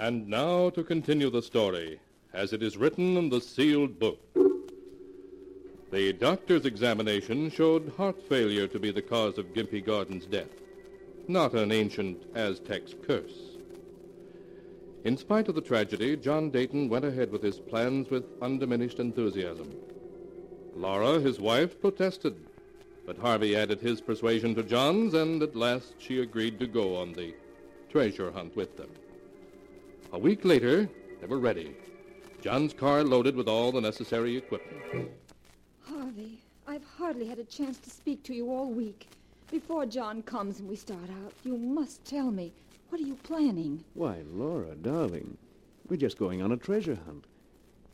And 0.06 0.28
now 0.28 0.70
to 0.70 0.84
continue 0.84 1.32
the 1.32 1.42
story, 1.42 2.00
as 2.32 2.54
it 2.54 2.62
is 2.62 2.78
written 2.78 3.18
in 3.18 3.30
the 3.30 3.42
sealed 3.42 3.98
book. 3.98 4.20
The 5.92 6.14
doctor's 6.14 6.68
examination 6.68 7.50
showed 7.50 7.92
heart 7.98 8.22
failure 8.30 8.68
to 8.68 8.78
be 8.78 8.92
the 8.92 9.02
cause 9.02 9.40
of 9.40 9.56
Gimpy 9.56 9.84
Gordon's 9.84 10.28
death, 10.28 10.62
not 11.28 11.56
an 11.56 11.72
ancient 11.72 12.22
Aztec's 12.36 12.94
curse. 13.08 13.58
In 15.06 15.18
spite 15.18 15.48
of 15.48 15.56
the 15.56 15.62
tragedy, 15.62 16.16
John 16.16 16.52
Dayton 16.52 16.88
went 16.88 17.06
ahead 17.06 17.32
with 17.32 17.42
his 17.42 17.58
plans 17.58 18.12
with 18.12 18.26
undiminished 18.44 19.00
enthusiasm. 19.00 19.74
Laura, 20.76 21.20
his 21.20 21.40
wife, 21.40 21.82
protested, 21.82 22.36
but 23.08 23.18
Harvey 23.18 23.56
added 23.56 23.82
his 23.82 24.02
persuasion 24.02 24.54
to 24.54 24.62
John's, 24.62 25.16
and 25.16 25.42
at 25.42 25.56
last 25.56 25.96
she 25.98 26.20
agreed 26.20 26.60
to 26.60 26.68
go 26.68 26.96
on 26.96 27.14
the 27.14 27.34
treasure 27.90 28.30
hunt 28.30 28.56
with 28.56 28.78
them. 28.78 28.92
A 30.16 30.18
week 30.18 30.46
later, 30.46 30.88
they 31.20 31.28
were 31.28 31.40
ready. 31.40 31.76
John's 32.42 32.72
car 32.72 33.04
loaded 33.04 33.36
with 33.36 33.50
all 33.50 33.74
the 33.74 33.82
necessary 33.82 34.38
equipment. 34.38 35.10
Harvey, 35.82 36.40
I've 36.66 36.86
hardly 36.86 37.28
had 37.28 37.38
a 37.38 37.44
chance 37.44 37.80
to 37.80 37.90
speak 37.90 38.24
to 38.24 38.34
you 38.34 38.50
all 38.50 38.72
week. 38.72 39.10
Before 39.52 39.86
John 39.86 40.22
comes 40.22 40.62
and 40.62 40.70
we 40.70 40.78
start 40.78 41.10
out, 41.22 41.34
you 41.44 41.58
must 41.58 42.06
tell 42.06 42.32
me. 42.32 42.54
What 42.88 43.02
are 43.02 43.04
you 43.04 43.16
planning? 43.24 43.84
Why, 43.94 44.22
Laura, 44.32 44.74
darling, 44.76 45.38
we're 45.90 45.98
just 45.98 46.18
going 46.18 46.42
on 46.42 46.54
a 46.54 46.58
treasure 46.58 46.98
hunt. 47.06 47.26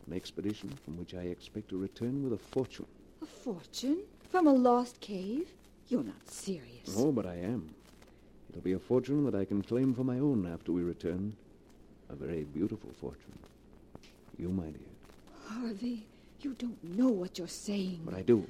An 0.06 0.14
expedition 0.14 0.70
from 0.86 1.00
which 1.00 1.16
I 1.16 1.24
expect 1.24 1.70
to 1.70 1.78
return 1.80 2.24
with 2.24 2.34
a 2.34 2.38
fortune. 2.38 2.86
A 3.24 3.26
fortune? 3.26 3.98
From 4.30 4.46
a 4.46 4.54
lost 4.54 5.00
cave? 5.00 5.50
You're 5.88 6.04
not 6.04 6.30
serious. 6.30 6.96
Oh, 6.96 7.12
but 7.12 7.26
I 7.26 7.38
am. 7.38 7.74
It'll 8.52 8.62
be 8.62 8.74
a 8.74 8.80
fortune 8.80 9.26
that 9.26 9.34
I 9.34 9.44
can 9.44 9.64
claim 9.64 9.96
for 9.96 10.04
my 10.04 10.20
own 10.20 10.46
after 10.46 10.72
we 10.72 10.84
return. 10.84 11.36
A 12.12 12.16
very 12.16 12.44
beautiful 12.44 12.90
fortune. 13.00 13.38
You, 14.38 14.50
my 14.50 14.66
dear. 14.66 14.82
Harvey, 15.48 16.06
you 16.42 16.54
don't 16.54 16.84
know 16.84 17.08
what 17.08 17.38
you're 17.38 17.48
saying. 17.48 18.02
But 18.04 18.16
I 18.16 18.22
do. 18.22 18.46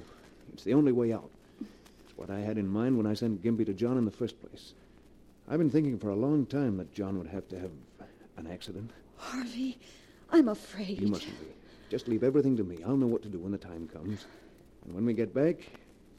It's 0.52 0.64
the 0.64 0.74
only 0.74 0.90
way 0.90 1.12
out. 1.12 1.30
It's 1.60 2.16
what 2.16 2.30
I 2.30 2.40
had 2.40 2.58
in 2.58 2.66
mind 2.66 2.96
when 2.96 3.06
I 3.06 3.14
sent 3.14 3.42
Gimpy 3.42 3.64
to 3.66 3.72
John 3.72 3.98
in 3.98 4.04
the 4.04 4.10
first 4.10 4.40
place. 4.40 4.74
I've 5.48 5.58
been 5.58 5.70
thinking 5.70 5.98
for 5.98 6.10
a 6.10 6.16
long 6.16 6.46
time 6.46 6.76
that 6.78 6.92
John 6.92 7.18
would 7.18 7.28
have 7.28 7.48
to 7.48 7.58
have 7.58 7.70
an 8.36 8.46
accident. 8.46 8.90
Harvey, 9.16 9.78
I'm 10.30 10.48
afraid. 10.48 11.00
You 11.00 11.08
mustn't 11.08 11.38
be. 11.40 11.46
Just 11.88 12.08
leave 12.08 12.24
everything 12.24 12.56
to 12.56 12.64
me. 12.64 12.78
I'll 12.84 12.96
know 12.96 13.06
what 13.06 13.22
to 13.22 13.28
do 13.28 13.38
when 13.38 13.52
the 13.52 13.58
time 13.58 13.86
comes. 13.86 14.26
And 14.84 14.94
when 14.94 15.04
we 15.04 15.12
get 15.12 15.32
back, 15.34 15.56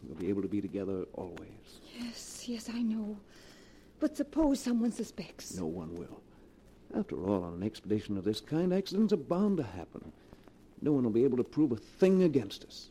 we'll 0.04 0.18
be 0.18 0.30
able 0.30 0.44
to 0.44 0.48
be 0.48 0.62
together 0.62 1.06
always. 1.14 1.82
Yes, 2.00 2.46
yes, 2.48 2.70
I 2.74 2.82
know. 2.82 3.18
But 4.00 4.16
suppose 4.16 4.60
someone 4.60 4.92
suspects. 4.92 5.58
No 5.58 5.66
one 5.66 5.94
will. 5.96 6.22
After 6.96 7.16
all, 7.26 7.44
on 7.44 7.54
an 7.54 7.64
expedition 7.64 8.18
of 8.18 8.24
this 8.24 8.40
kind, 8.40 8.72
accidents 8.74 9.14
are 9.14 9.18
bound 9.18 9.58
to 9.58 9.64
happen. 9.64 10.12
No 10.82 10.92
one 10.92 11.04
will 11.04 11.12
be 11.12 11.24
able 11.24 11.38
to 11.38 11.44
prove 11.44 11.72
a 11.72 11.76
thing 11.76 12.24
against 12.24 12.66
us. 12.66 12.90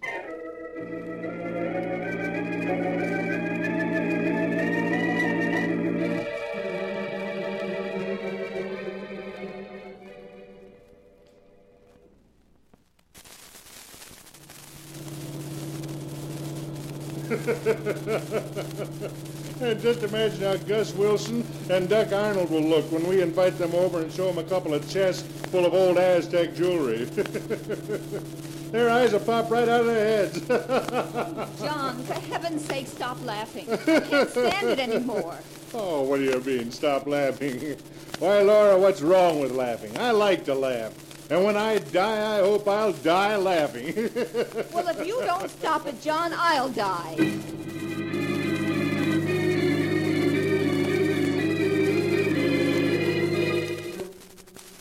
And 19.63 19.81
just 19.81 20.03
imagine 20.03 20.41
how 20.41 20.57
Gus 20.57 20.93
Wilson 20.93 21.47
and 21.71 21.89
Duck 21.89 22.13
Arnold 22.13 22.51
will 22.51 22.63
look 22.63 22.91
when 22.91 23.07
we 23.07 23.23
invite 23.23 23.57
them 23.59 23.73
over 23.77 24.01
and 24.03 24.13
show 24.13 24.27
them 24.27 24.45
a 24.45 24.49
couple 24.49 24.75
of 24.75 24.91
chests 24.91 25.23
full 25.53 25.65
of 25.65 25.73
old 25.73 25.99
Aztec 25.99 26.57
jewelry. 26.57 27.05
their 28.73 28.91
eyes 28.91 29.13
will 29.13 29.21
pop 29.21 29.49
right 29.53 29.69
out 29.69 29.83
of 29.83 29.87
their 29.87 30.05
heads. 30.05 30.41
John, 31.61 32.03
for 32.03 32.15
heaven's 32.15 32.65
sake, 32.65 32.89
stop 32.89 33.25
laughing. 33.25 33.71
I 33.71 34.01
can't 34.01 34.31
stand 34.31 34.69
it 34.69 34.81
anymore. 34.81 35.39
oh, 35.75 36.03
what 36.03 36.17
do 36.17 36.25
you 36.25 36.41
mean? 36.41 36.73
Stop 36.73 37.07
laughing. 37.07 37.77
Why, 38.19 38.41
Laura, 38.41 38.77
what's 38.77 39.01
wrong 39.01 39.39
with 39.39 39.53
laughing? 39.53 39.97
I 39.97 40.11
like 40.11 40.45
to 40.47 40.57
laugh. 40.57 40.93
And 41.33 41.45
when 41.45 41.57
I 41.57 41.79
die, 41.79 42.37
I 42.37 42.41
hope 42.41 42.69
I'll 42.69 42.93
die 42.93 43.37
laughing. 43.39 43.95
Well, 44.75 44.89
if 44.89 45.07
you 45.07 45.19
don't 45.25 45.49
stop 45.49 45.87
it, 45.87 45.99
John, 46.03 46.31
I'll 46.37 46.69
die. 46.69 47.15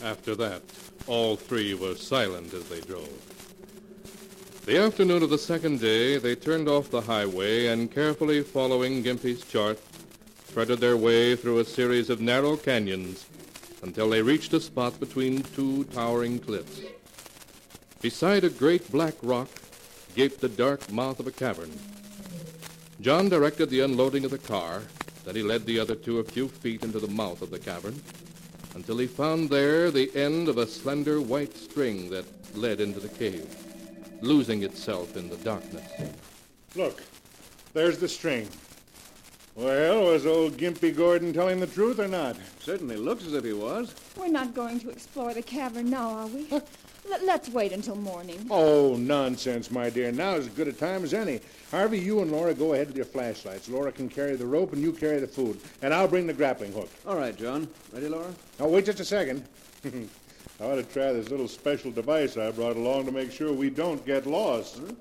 After 0.04 0.34
that, 0.34 0.60
all 1.06 1.36
three 1.36 1.72
were 1.72 1.94
silent 1.94 2.52
as 2.52 2.68
they 2.68 2.82
drove. 2.82 3.08
The 4.66 4.76
afternoon 4.76 5.22
of 5.22 5.30
the 5.30 5.38
second 5.38 5.80
day, 5.80 6.18
they 6.18 6.34
turned 6.34 6.68
off 6.68 6.90
the 6.90 7.00
highway 7.00 7.68
and, 7.68 7.90
carefully 7.90 8.42
following 8.42 9.02
Gimpy's 9.02 9.42
chart, 9.42 9.78
threaded 10.48 10.80
their 10.80 10.98
way 10.98 11.34
through 11.34 11.60
a 11.60 11.64
series 11.64 12.10
of 12.10 12.20
narrow 12.20 12.58
canyons 12.58 13.24
until 13.82 14.08
they 14.08 14.22
reached 14.22 14.52
a 14.54 14.60
spot 14.60 14.98
between 14.98 15.42
two 15.42 15.84
towering 15.84 16.38
cliffs. 16.38 16.80
Beside 18.00 18.44
a 18.44 18.50
great 18.50 18.90
black 18.90 19.14
rock 19.22 19.48
gaped 20.14 20.40
the 20.40 20.48
dark 20.48 20.90
mouth 20.90 21.20
of 21.20 21.26
a 21.26 21.32
cavern. 21.32 21.72
John 23.00 23.28
directed 23.28 23.70
the 23.70 23.80
unloading 23.80 24.24
of 24.24 24.30
the 24.30 24.38
car, 24.38 24.82
then 25.24 25.36
he 25.36 25.42
led 25.42 25.66
the 25.66 25.78
other 25.78 25.94
two 25.94 26.18
a 26.18 26.24
few 26.24 26.48
feet 26.48 26.82
into 26.82 26.98
the 26.98 27.08
mouth 27.08 27.42
of 27.42 27.50
the 27.50 27.58
cavern 27.58 28.00
until 28.74 28.98
he 28.98 29.06
found 29.06 29.50
there 29.50 29.90
the 29.90 30.10
end 30.16 30.48
of 30.48 30.58
a 30.58 30.66
slender 30.66 31.20
white 31.20 31.56
string 31.56 32.10
that 32.10 32.24
led 32.56 32.80
into 32.80 33.00
the 33.00 33.08
cave, 33.08 33.54
losing 34.20 34.62
itself 34.62 35.16
in 35.16 35.28
the 35.28 35.36
darkness. 35.38 35.84
Look, 36.74 37.02
there's 37.74 37.98
the 37.98 38.08
string. 38.08 38.48
Well, 39.54 40.06
was 40.06 40.24
old 40.24 40.56
Gimpy 40.56 40.96
Gordon 40.96 41.32
telling 41.34 41.60
the 41.60 41.66
truth 41.66 41.98
or 41.98 42.08
not? 42.08 42.36
Certainly 42.60 42.96
looks 42.96 43.26
as 43.26 43.34
if 43.34 43.44
he 43.44 43.52
was. 43.52 43.94
We're 44.16 44.28
not 44.28 44.54
going 44.54 44.80
to 44.80 44.88
explore 44.90 45.34
the 45.34 45.42
cavern 45.42 45.90
now, 45.90 46.08
are 46.10 46.26
we? 46.26 46.48
Let- 47.08 47.24
let's 47.24 47.48
wait 47.50 47.72
until 47.72 47.96
morning. 47.96 48.46
Oh, 48.50 48.96
nonsense, 48.96 49.70
my 49.70 49.90
dear. 49.90 50.10
Now 50.10 50.36
is 50.36 50.46
as 50.46 50.52
good 50.54 50.68
a 50.68 50.72
time 50.72 51.04
as 51.04 51.12
any. 51.12 51.40
Harvey, 51.70 51.98
you 51.98 52.20
and 52.22 52.32
Laura 52.32 52.54
go 52.54 52.72
ahead 52.72 52.86
with 52.86 52.96
your 52.96 53.04
flashlights. 53.04 53.68
Laura 53.68 53.92
can 53.92 54.08
carry 54.08 54.36
the 54.36 54.46
rope 54.46 54.72
and 54.72 54.80
you 54.80 54.92
carry 54.92 55.18
the 55.20 55.26
food. 55.26 55.60
And 55.82 55.92
I'll 55.92 56.08
bring 56.08 56.26
the 56.26 56.32
grappling 56.32 56.72
hook. 56.72 56.88
All 57.06 57.16
right, 57.16 57.36
John. 57.36 57.68
Ready, 57.92 58.08
Laura? 58.08 58.32
Now, 58.58 58.68
wait 58.68 58.86
just 58.86 59.00
a 59.00 59.04
second. 59.04 59.44
I 59.84 60.64
ought 60.64 60.76
to 60.76 60.84
try 60.84 61.12
this 61.12 61.28
little 61.28 61.48
special 61.48 61.90
device 61.90 62.36
I 62.38 62.50
brought 62.52 62.76
along 62.76 63.04
to 63.06 63.12
make 63.12 63.32
sure 63.32 63.52
we 63.52 63.68
don't 63.68 64.04
get 64.06 64.24
lost. 64.26 64.78
A 64.78 64.94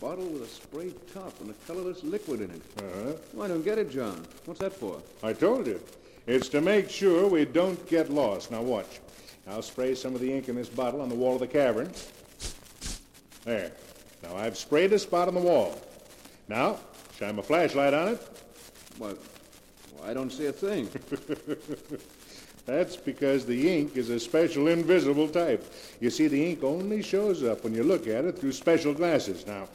bottle 0.00 0.26
with 0.26 0.42
a 0.42 0.46
spray 0.46 0.92
top 1.12 1.40
and 1.40 1.50
a 1.50 1.54
colorless 1.66 2.04
liquid 2.04 2.40
in 2.40 2.50
it. 2.50 2.62
Uh-huh. 2.78 3.42
I 3.42 3.48
don't 3.48 3.64
get 3.64 3.78
it, 3.78 3.90
John. 3.90 4.24
What's 4.44 4.60
that 4.60 4.72
for? 4.72 5.00
I 5.22 5.32
told 5.32 5.66
you. 5.66 5.80
It's 6.26 6.48
to 6.50 6.60
make 6.60 6.90
sure 6.90 7.26
we 7.26 7.44
don't 7.44 7.84
get 7.88 8.10
lost. 8.10 8.50
Now, 8.50 8.62
watch. 8.62 9.00
I'll 9.48 9.62
spray 9.62 9.94
some 9.94 10.14
of 10.14 10.20
the 10.20 10.32
ink 10.32 10.48
in 10.48 10.56
this 10.56 10.68
bottle 10.68 11.00
on 11.00 11.08
the 11.08 11.14
wall 11.14 11.34
of 11.34 11.40
the 11.40 11.46
cavern. 11.46 11.90
There. 13.44 13.72
Now, 14.22 14.36
I've 14.36 14.58
sprayed 14.58 14.92
a 14.92 14.98
spot 14.98 15.28
on 15.28 15.34
the 15.34 15.40
wall. 15.40 15.80
Now, 16.48 16.78
shine 17.18 17.36
my 17.36 17.42
flashlight 17.42 17.94
on 17.94 18.08
it. 18.08 18.20
What? 18.98 19.18
Well, 19.96 20.10
I 20.10 20.14
don't 20.14 20.30
see 20.30 20.46
a 20.46 20.52
thing. 20.52 20.90
That's 22.68 22.96
because 22.96 23.46
the 23.46 23.78
ink 23.78 23.96
is 23.96 24.10
a 24.10 24.20
special 24.20 24.68
invisible 24.68 25.26
type. 25.26 25.72
You 26.00 26.10
see, 26.10 26.28
the 26.28 26.50
ink 26.50 26.62
only 26.62 27.00
shows 27.00 27.42
up 27.42 27.64
when 27.64 27.72
you 27.72 27.82
look 27.82 28.06
at 28.06 28.26
it 28.26 28.38
through 28.38 28.52
special 28.52 28.92
glasses. 28.92 29.46
Now, 29.46 29.68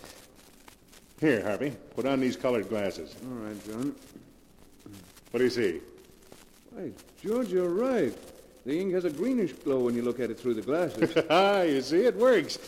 here, 1.19 1.41
Harvey, 1.41 1.73
put 1.95 2.05
on 2.05 2.19
these 2.19 2.37
colored 2.37 2.69
glasses. 2.69 3.15
All 3.25 3.47
right, 3.47 3.65
John. 3.65 3.95
What 5.31 5.39
do 5.39 5.43
you 5.43 5.49
see? 5.49 5.81
Why, 6.69 6.91
George, 7.19 7.49
you're 7.49 7.67
right. 7.67 8.15
The 8.63 8.79
ink 8.79 8.93
has 8.93 9.05
a 9.05 9.09
greenish 9.09 9.53
glow 9.53 9.79
when 9.79 9.95
you 9.95 10.03
look 10.03 10.19
at 10.19 10.29
it 10.29 10.39
through 10.39 10.53
the 10.53 10.61
glasses. 10.61 11.15
Ah, 11.31 11.63
you 11.63 11.81
see, 11.81 12.05
it 12.05 12.15
works. 12.15 12.59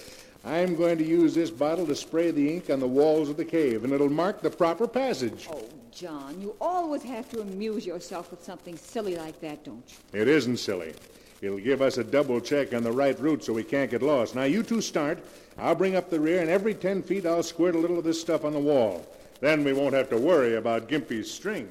I'm 0.43 0.75
going 0.75 0.97
to 0.97 1.05
use 1.05 1.35
this 1.35 1.51
bottle 1.51 1.85
to 1.85 1.95
spray 1.95 2.31
the 2.31 2.51
ink 2.51 2.71
on 2.71 2.79
the 2.79 2.87
walls 2.87 3.29
of 3.29 3.37
the 3.37 3.45
cave, 3.45 3.83
and 3.83 3.93
it'll 3.93 4.09
mark 4.09 4.41
the 4.41 4.49
proper 4.49 4.87
passage. 4.87 5.47
Oh, 5.51 5.69
John, 5.95 6.41
you 6.41 6.53
always 6.59 7.03
have 7.03 7.29
to 7.29 7.39
amuse 7.39 7.85
yourself 7.85 8.29
with 8.29 8.43
something 8.43 8.75
silly 8.75 9.15
like 9.15 9.39
that, 9.39 9.63
don't 9.63 9.81
you? 9.87 10.19
It 10.19 10.27
isn't 10.27 10.57
silly. 10.57 10.93
It'll 11.41 11.57
give 11.57 11.81
us 11.81 11.97
a 11.97 12.03
double 12.03 12.41
check 12.41 12.73
on 12.73 12.83
the 12.83 12.91
right 12.91 13.17
route 13.17 13.45
so 13.45 13.53
we 13.53 13.63
can't 13.63 13.89
get 13.89 14.01
lost. 14.01 14.35
Now, 14.35 14.43
you 14.43 14.61
two 14.61 14.81
start. 14.81 15.19
I'll 15.57 15.73
bring 15.73 15.95
up 15.95 16.09
the 16.09 16.19
rear, 16.19 16.41
and 16.41 16.49
every 16.49 16.73
ten 16.73 17.01
feet 17.01 17.25
I'll 17.25 17.43
squirt 17.43 17.75
a 17.75 17.77
little 17.77 17.97
of 17.97 18.03
this 18.03 18.19
stuff 18.19 18.43
on 18.43 18.51
the 18.51 18.59
wall. 18.59 19.07
Then 19.39 19.63
we 19.63 19.71
won't 19.71 19.93
have 19.93 20.09
to 20.09 20.17
worry 20.17 20.57
about 20.57 20.89
Gimpy's 20.89 21.31
string. 21.31 21.69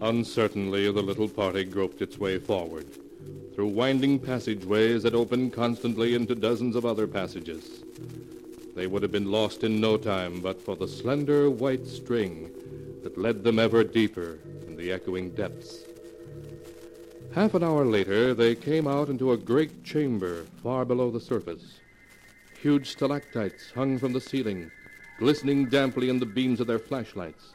Uncertainly, 0.00 0.90
the 0.92 1.02
little 1.02 1.28
party 1.28 1.64
groped 1.64 2.00
its 2.00 2.18
way 2.18 2.38
forward, 2.38 2.86
through 3.54 3.68
winding 3.68 4.18
passageways 4.18 5.02
that 5.02 5.14
opened 5.14 5.52
constantly 5.52 6.14
into 6.14 6.34
dozens 6.34 6.74
of 6.74 6.86
other 6.86 7.06
passages. 7.06 7.84
They 8.74 8.86
would 8.86 9.02
have 9.02 9.12
been 9.12 9.30
lost 9.30 9.64
in 9.64 9.80
no 9.80 9.96
time 9.96 10.40
but 10.40 10.62
for 10.62 10.76
the 10.76 10.88
slender 10.88 11.50
white 11.50 11.86
string 11.86 12.50
that 13.02 13.18
led 13.18 13.44
them 13.44 13.58
ever 13.58 13.84
deeper 13.84 14.38
in 14.66 14.76
the 14.76 14.92
echoing 14.92 15.30
depths. 15.30 15.84
Half 17.34 17.54
an 17.54 17.64
hour 17.64 17.84
later, 17.84 18.34
they 18.34 18.54
came 18.54 18.86
out 18.86 19.08
into 19.08 19.32
a 19.32 19.36
great 19.36 19.84
chamber 19.84 20.44
far 20.62 20.84
below 20.84 21.10
the 21.10 21.20
surface. 21.20 21.80
Huge 22.60 22.90
stalactites 22.90 23.70
hung 23.74 23.98
from 23.98 24.12
the 24.12 24.20
ceiling, 24.20 24.70
glistening 25.18 25.66
damply 25.66 26.08
in 26.08 26.18
the 26.18 26.26
beams 26.26 26.60
of 26.60 26.66
their 26.66 26.78
flashlights. 26.78 27.54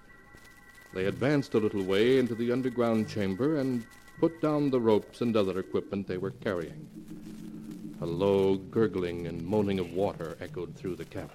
They 0.93 1.05
advanced 1.05 1.53
a 1.53 1.60
little 1.60 1.83
way 1.83 2.17
into 2.17 2.33
the 2.33 2.51
underground 2.51 3.07
chamber 3.07 3.57
and 3.57 3.86
put 4.19 4.41
down 4.41 4.69
the 4.69 4.80
ropes 4.80 5.21
and 5.21 5.36
other 5.36 5.60
equipment 5.60 6.08
they 6.08 6.17
were 6.17 6.32
carrying. 6.32 6.88
A 8.01 8.06
low 8.06 8.58
gurgling 8.58 9.27
and 9.27 9.43
moaning 9.43 9.80
of 9.80 9.91
water 9.93 10.38
echoed 10.39 10.75
through 10.75 10.95
the 10.95 11.06
cavern. 11.06 11.30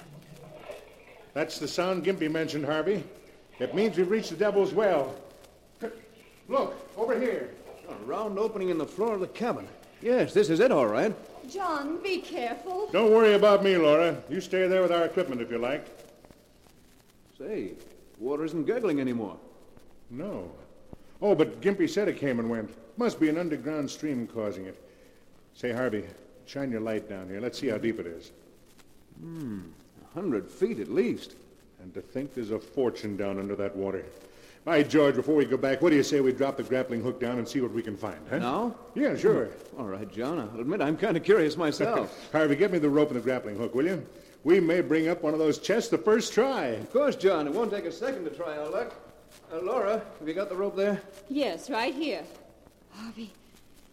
That's 1.35 1.59
the 1.59 1.69
sound 1.69 2.05
Gimpy 2.05 2.31
mentioned, 2.31 2.65
Harvey. 2.65 3.03
It 3.59 3.75
means 3.75 3.97
we've 3.97 4.11
reached 4.11 4.31
the 4.31 4.37
Devil's 4.37 4.73
Well. 4.73 5.15
Look, 6.49 6.75
over 6.97 7.19
here. 7.19 7.51
A 7.89 7.95
round 8.05 8.39
opening 8.39 8.69
in 8.69 8.79
the 8.79 8.87
floor 8.87 9.15
of 9.15 9.21
the 9.21 9.29
cabin. 9.29 9.67
Yes, 10.01 10.33
this 10.33 10.51
is 10.51 10.61
it, 10.61 10.73
all 10.73 10.87
right. 10.87 11.15
John, 11.51 12.03
be 12.03 12.21
careful. 12.21 12.89
Don't 12.93 13.13
worry 13.13 13.35
about 13.35 13.65
me, 13.65 13.77
Laura. 13.77 14.23
You 14.29 14.41
stay 14.41 14.69
there 14.69 14.83
with 14.83 14.93
our 14.93 15.05
equipment 15.05 15.41
if 15.41 15.51
you 15.51 15.59
like. 15.59 15.87
Say, 17.39 17.73
water 18.19 18.45
isn't 18.45 18.67
gurgling 18.67 19.01
anymore. 19.01 19.37
No. 20.11 20.51
Oh, 21.23 21.37
but 21.37 21.61
Gimpy 21.61 21.89
said 21.89 22.09
it 22.09 22.19
came 22.19 22.41
and 22.41 22.51
went. 22.51 22.75
Must 22.97 23.19
be 23.21 23.29
an 23.29 23.39
underground 23.39 23.89
stream 23.89 24.27
causing 24.27 24.67
it. 24.67 24.77
Say, 25.55 25.73
Harvey, 25.73 26.05
shine 26.47 26.71
your 26.71 26.81
light 26.81 27.09
down 27.09 27.29
here. 27.29 27.41
Let's 27.41 27.59
see 27.59 27.69
how 27.69 27.79
deep 27.79 28.01
it 28.01 28.07
is. 28.07 28.33
Hmm, 29.21 29.61
a 30.11 30.15
hundred 30.15 30.51
feet 30.51 30.81
at 30.81 30.89
least. 30.89 31.37
And 31.81 31.95
to 31.95 32.01
think 32.01 32.35
there's 32.35 32.51
a 32.51 32.59
fortune 32.59 33.17
down 33.17 33.39
under 33.39 33.55
that 33.57 33.75
water. 33.75 34.05
By 34.65 34.83
George, 34.85 35.17
before 35.17 35.35
we 35.35 35.45
go 35.45 35.57
back, 35.57 35.83
what 35.83 35.91
do 35.91 35.97
you 35.97 36.05
say 36.05 36.21
we 36.21 36.33
drop 36.33 36.57
the 36.57 36.63
grappling 36.63 37.03
hook 37.03 37.21
down 37.21 37.39
and 37.39 37.49
see 37.49 37.61
what 37.61 37.73
we 37.73 37.83
can 37.83 37.97
find, 37.97 38.19
huh? 38.31 38.39
Now? 38.39 38.77
Yeah, 38.95 39.17
sure. 39.17 39.49
All 39.77 39.87
right, 39.87 40.11
John. 40.13 40.39
I'll 40.39 40.61
admit 40.61 40.81
I'm 40.81 40.97
kind 40.97 41.17
of 41.17 41.25
curious 41.25 41.57
myself. 41.57 42.29
Harvey, 42.33 42.55
get 42.55 42.71
me 42.71 42.79
the 42.79 42.89
rope 42.89 43.09
and 43.09 43.17
the 43.17 43.21
grappling 43.23 43.57
hook, 43.57 43.75
will 43.75 43.87
you? 43.87 44.07
We 44.45 44.61
may 44.61 44.81
bring 44.81 45.09
up 45.09 45.23
one 45.23 45.33
of 45.33 45.41
those 45.41 45.59
chests 45.59 45.91
the 45.91 45.99
first 45.99 46.33
try. 46.33 46.67
of 46.67 46.93
course, 46.93 47.17
John. 47.17 47.47
It 47.49 47.53
won't 47.53 47.73
take 47.73 47.85
a 47.85 47.93
second 47.93 48.25
to 48.25 48.31
try 48.31 48.57
our 48.57 48.69
luck. 48.69 48.95
Uh, 49.53 49.61
Laura, 49.61 50.03
have 50.19 50.27
you 50.27 50.33
got 50.33 50.49
the 50.49 50.57
rope 50.57 50.77
there? 50.77 51.03
Yes, 51.29 51.69
right 51.69 51.95
here. 51.95 52.23
Harvey, 52.93 53.31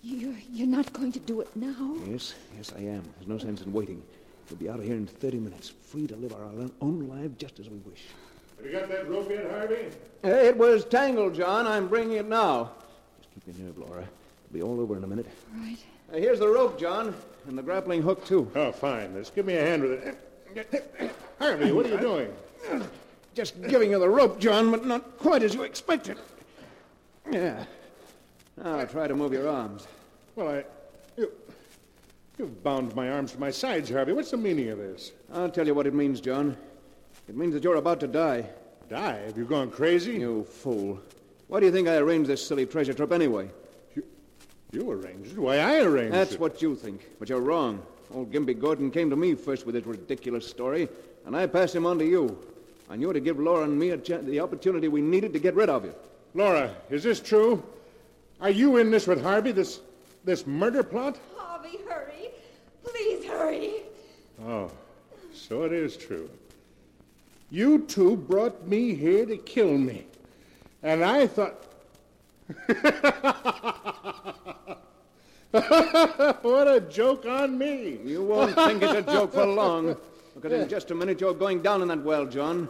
you're, 0.01 0.35
you're 0.51 0.67
not 0.67 0.91
going 0.93 1.11
to 1.11 1.19
do 1.19 1.41
it 1.41 1.53
now? 1.53 1.95
Yes, 2.07 2.33
yes, 2.55 2.71
I 2.77 2.81
am. 2.81 3.03
There's 3.17 3.27
no 3.27 3.37
sense 3.37 3.61
in 3.61 3.73
waiting. 3.73 4.01
We'll 4.49 4.57
be 4.57 4.69
out 4.69 4.79
of 4.79 4.85
here 4.85 4.95
in 4.95 5.05
30 5.05 5.37
minutes, 5.39 5.67
free 5.69 6.07
to 6.07 6.15
live 6.15 6.33
our 6.33 6.69
own 6.81 7.09
lives 7.09 7.35
just 7.37 7.59
as 7.59 7.69
we 7.69 7.77
wish. 7.79 8.05
Have 8.57 8.65
you 8.65 8.71
got 8.71 8.87
that 8.89 9.09
rope 9.09 9.29
yet, 9.29 9.51
Harvey? 9.51 9.89
It 10.23 10.57
was 10.57 10.85
tangled, 10.85 11.35
John. 11.35 11.67
I'm 11.67 11.89
bringing 11.89 12.17
it 12.17 12.27
now. 12.27 12.71
Just 13.21 13.45
keep 13.45 13.57
your 13.57 13.67
nerve, 13.67 13.77
Laura. 13.77 14.01
It'll 14.01 14.53
be 14.53 14.61
all 14.61 14.79
over 14.79 14.95
in 14.95 15.03
a 15.03 15.07
minute. 15.07 15.27
Right. 15.57 15.77
Uh, 16.13 16.17
here's 16.17 16.39
the 16.39 16.47
rope, 16.47 16.79
John, 16.79 17.13
and 17.47 17.57
the 17.57 17.63
grappling 17.63 18.01
hook, 18.01 18.25
too. 18.25 18.49
Oh, 18.55 18.71
fine. 18.71 19.13
Just 19.13 19.35
give 19.35 19.45
me 19.45 19.57
a 19.57 19.61
hand 19.61 19.83
with 19.83 20.17
it. 20.55 21.13
Harvey, 21.37 21.73
what 21.73 21.85
are 21.85 21.89
you 21.89 21.99
doing? 21.99 22.33
Just 23.39 23.61
giving 23.69 23.91
you 23.91 23.99
the 23.99 24.09
rope, 24.09 24.37
John, 24.37 24.69
but 24.69 24.85
not 24.85 25.17
quite 25.17 25.43
as 25.43 25.53
you 25.53 25.63
expected. 25.63 26.17
Yeah. 27.31 27.63
Now 28.61 28.79
I 28.79 28.83
try 28.83 29.07
to 29.07 29.15
move 29.15 29.31
your 29.31 29.47
arms. 29.47 29.87
Well, 30.35 30.49
I. 30.49 30.65
You, 31.15 31.31
you've 32.37 32.61
bound 32.61 32.93
my 32.97 33.09
arms 33.09 33.31
to 33.31 33.39
my 33.39 33.49
sides, 33.49 33.89
Harvey. 33.89 34.11
What's 34.11 34.31
the 34.31 34.35
meaning 34.35 34.67
of 34.67 34.77
this? 34.77 35.13
I'll 35.33 35.49
tell 35.49 35.65
you 35.65 35.73
what 35.73 35.87
it 35.87 35.93
means, 35.93 36.19
John. 36.19 36.57
It 37.29 37.37
means 37.37 37.53
that 37.53 37.63
you're 37.63 37.77
about 37.77 38.01
to 38.01 38.07
die. 38.07 38.43
Die? 38.89 39.19
Have 39.19 39.37
you 39.37 39.45
gone 39.45 39.71
crazy? 39.71 40.15
You 40.15 40.43
fool. 40.43 40.99
Why 41.47 41.61
do 41.61 41.65
you 41.65 41.71
think 41.71 41.87
I 41.87 41.95
arranged 41.95 42.29
this 42.29 42.45
silly 42.45 42.65
treasure 42.65 42.93
trip 42.93 43.13
anyway? 43.13 43.49
You 44.73 44.91
arranged 44.91 45.31
it. 45.31 45.39
Why, 45.39 45.59
I 45.59 45.77
arranged 45.77 46.13
That's 46.13 46.31
it. 46.31 46.39
That's 46.39 46.41
what 46.41 46.61
you 46.61 46.75
think, 46.75 47.07
but 47.19 47.29
you're 47.29 47.39
wrong. 47.39 47.83
Old 48.13 48.33
Gimpy 48.33 48.59
Gordon 48.59 48.91
came 48.91 49.09
to 49.09 49.15
me 49.15 49.33
first 49.33 49.65
with 49.65 49.75
his 49.75 49.85
ridiculous 49.85 50.45
story, 50.45 50.89
and 51.25 51.37
I 51.37 51.47
passed 51.47 51.73
him 51.73 51.85
on 51.85 51.97
to 51.99 52.05
you. 52.05 52.37
I 52.89 52.95
knew 52.95 53.11
it'd 53.11 53.23
give 53.23 53.39
Laura 53.39 53.65
and 53.65 53.77
me 53.77 53.91
a 53.91 53.97
ch- 53.97 54.23
the 54.23 54.39
opportunity 54.39 54.87
we 54.87 55.01
needed 55.01 55.33
to 55.33 55.39
get 55.39 55.55
rid 55.55 55.69
of 55.69 55.85
you. 55.85 55.93
Laura, 56.33 56.75
is 56.89 57.03
this 57.03 57.19
true? 57.19 57.61
Are 58.41 58.49
you 58.49 58.77
in 58.77 58.89
this 58.89 59.05
with 59.05 59.21
Harvey, 59.21 59.51
this 59.51 59.81
this 60.23 60.47
murder 60.47 60.83
plot? 60.83 61.17
Harvey, 61.37 61.77
hurry. 61.87 62.29
Please 62.83 63.25
hurry. 63.25 63.73
Oh, 64.45 64.71
so 65.33 65.63
it 65.63 65.73
is 65.73 65.97
true. 65.97 66.29
You 67.51 67.79
two 67.79 68.15
brought 68.15 68.67
me 68.67 68.95
here 68.95 69.25
to 69.25 69.37
kill 69.37 69.77
me. 69.77 70.05
And 70.83 71.03
I 71.03 71.27
thought. 71.27 71.65
what 76.41 76.67
a 76.67 76.81
joke 76.89 77.25
on 77.25 77.57
me. 77.57 77.99
You 78.05 78.23
won't 78.23 78.55
think 78.55 78.81
it's 78.81 78.93
a 78.93 79.01
joke 79.01 79.33
for 79.33 79.45
long. 79.45 79.97
Because 80.41 80.61
in 80.61 80.69
just 80.69 80.89
a 80.91 80.95
minute 80.95 81.19
you're 81.19 81.33
going 81.33 81.61
down 81.61 81.81
in 81.81 81.89
that 81.89 82.01
well, 82.01 82.25
John. 82.25 82.69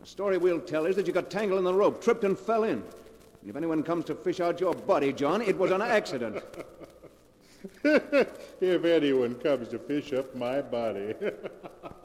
The 0.00 0.06
story 0.06 0.36
we'll 0.36 0.60
tell 0.60 0.86
is 0.86 0.96
that 0.96 1.06
you 1.06 1.12
got 1.12 1.30
tangled 1.30 1.58
in 1.58 1.64
the 1.64 1.72
rope, 1.72 2.02
tripped 2.02 2.24
and 2.24 2.36
fell 2.36 2.64
in. 2.64 2.82
And 3.40 3.50
if 3.50 3.54
anyone 3.54 3.84
comes 3.84 4.04
to 4.06 4.16
fish 4.16 4.40
out 4.40 4.60
your 4.60 4.74
body, 4.74 5.12
John, 5.12 5.40
it 5.40 5.56
was 5.56 5.70
an 5.70 5.80
accident. 5.80 6.42
if 7.84 8.84
anyone 8.84 9.36
comes 9.36 9.68
to 9.68 9.78
fish 9.78 10.12
up 10.12 10.34
my 10.34 10.60
body. 10.60 11.14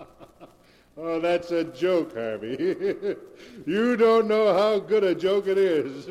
oh, 0.98 1.20
that's 1.20 1.50
a 1.52 1.64
joke, 1.64 2.14
Harvey. 2.14 2.56
you 3.66 3.98
don't 3.98 4.28
know 4.28 4.54
how 4.54 4.78
good 4.78 5.04
a 5.04 5.16
joke 5.16 5.48
it 5.48 5.58
is. 5.58 6.08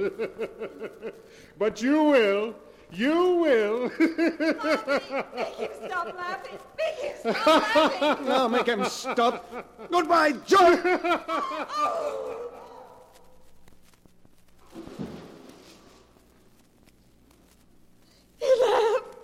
but 1.57 1.81
you 1.81 2.03
will. 2.03 2.55
You 2.93 3.35
will. 3.35 3.83
Make 3.99 5.55
him 5.57 5.71
stop 5.85 6.15
laughing. 6.17 6.59
Make 6.79 6.97
him 6.97 7.35
stop 7.35 7.75
laughing. 7.75 8.27
Now 8.27 8.49
make 8.49 8.67
him 8.67 8.85
stop. 8.87 9.91
Goodbye, 9.91 10.33
John! 10.47 10.79
He 18.39 18.47
laughed. 18.63 19.17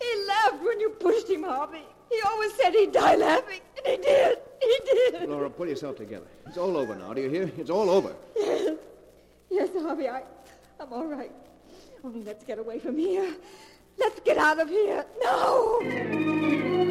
He 0.00 0.26
laughed 0.28 0.62
when 0.62 0.80
you 0.80 0.90
pushed 0.90 1.28
him, 1.28 1.44
Harvey. 1.44 1.82
He 2.10 2.20
always 2.26 2.52
said 2.54 2.74
he'd 2.74 2.92
die 2.92 3.16
laughing, 3.16 3.60
and 3.78 3.86
he 3.86 3.96
did. 3.96 4.38
He 4.60 4.78
did. 4.84 5.28
Laura, 5.28 5.48
pull 5.48 5.66
yourself 5.66 5.96
together. 5.96 6.26
It's 6.46 6.58
all 6.58 6.76
over 6.76 6.94
now, 6.94 7.12
do 7.14 7.22
you 7.22 7.30
hear? 7.30 7.50
It's 7.56 7.70
all 7.70 7.88
over. 7.88 8.14
Yes. 8.36 8.76
Yes, 9.50 9.70
Harvey, 9.82 10.08
I, 10.08 10.22
I'm 10.78 10.92
all 10.92 11.06
right. 11.06 11.32
Only 12.02 12.22
let's 12.22 12.44
get 12.44 12.58
away 12.58 12.78
from 12.78 12.96
here. 12.96 13.34
Let's 13.98 14.20
get 14.20 14.38
out 14.38 14.60
of 14.60 14.68
here. 14.68 15.04
No! 15.22 16.89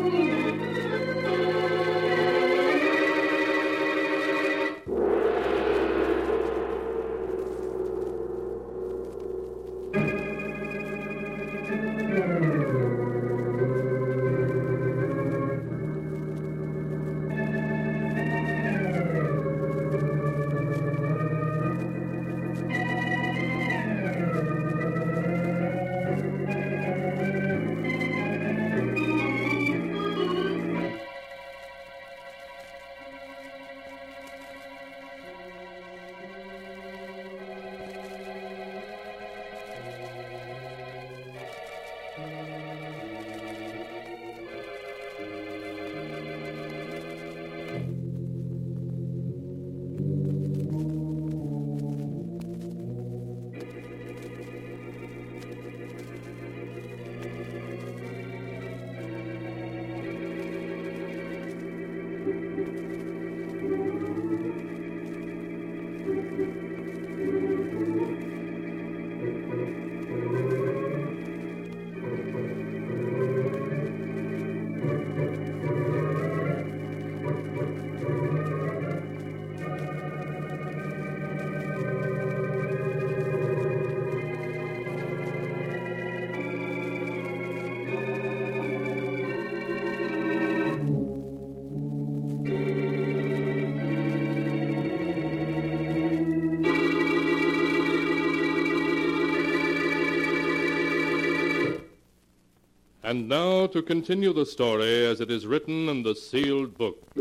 And 103.10 103.28
now 103.28 103.66
to 103.66 103.82
continue 103.82 104.34
the 104.34 104.46
story 104.46 105.04
as 105.08 105.20
it 105.20 105.32
is 105.32 105.48
written 105.48 105.90
in 105.90 106.04
the 106.04 106.14
sealed 106.14 106.78
book. 106.78 107.12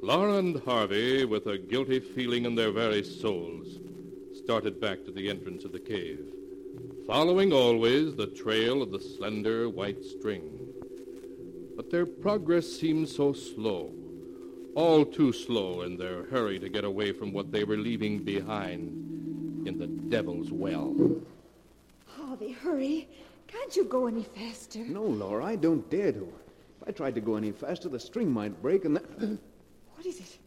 Laura 0.00 0.38
and 0.38 0.62
Harvey, 0.62 1.26
with 1.26 1.46
a 1.46 1.58
guilty 1.58 2.00
feeling 2.00 2.46
in 2.46 2.54
their 2.54 2.70
very 2.70 3.04
souls, 3.04 3.78
started 4.32 4.80
back 4.80 5.04
to 5.04 5.10
the 5.10 5.28
entrance 5.28 5.66
of 5.66 5.72
the 5.72 5.78
cave, 5.78 6.24
following 7.06 7.52
always 7.52 8.14
the 8.14 8.28
trail 8.28 8.80
of 8.80 8.90
the 8.90 8.98
slender 8.98 9.68
white 9.68 10.02
string. 10.02 10.48
But 11.76 11.90
their 11.90 12.06
progress 12.06 12.66
seemed 12.66 13.10
so 13.10 13.34
slow, 13.34 13.92
all 14.74 15.04
too 15.04 15.34
slow 15.34 15.82
in 15.82 15.98
their 15.98 16.24
hurry 16.30 16.58
to 16.60 16.70
get 16.70 16.84
away 16.84 17.12
from 17.12 17.30
what 17.30 17.52
they 17.52 17.64
were 17.64 17.76
leaving 17.76 18.20
behind 18.20 19.66
in 19.68 19.76
the 19.78 19.86
Devil's 19.86 20.50
Well. 20.50 20.96
Harvey, 22.06 22.52
hurry. 22.52 23.06
Can't 23.56 23.76
you 23.76 23.84
go 23.84 24.06
any 24.06 24.22
faster? 24.22 24.80
No, 24.80 25.02
Laura, 25.02 25.44
I 25.44 25.56
don't 25.56 25.88
dare 25.90 26.12
to. 26.12 26.32
If 26.82 26.88
I 26.88 26.92
tried 26.92 27.14
to 27.14 27.20
go 27.20 27.36
any 27.36 27.52
faster, 27.52 27.88
the 27.88 27.98
string 27.98 28.30
might 28.30 28.60
break 28.60 28.84
and 28.84 28.96
then 28.96 29.38
What 29.96 30.06
is 30.06 30.20
it? 30.20 30.38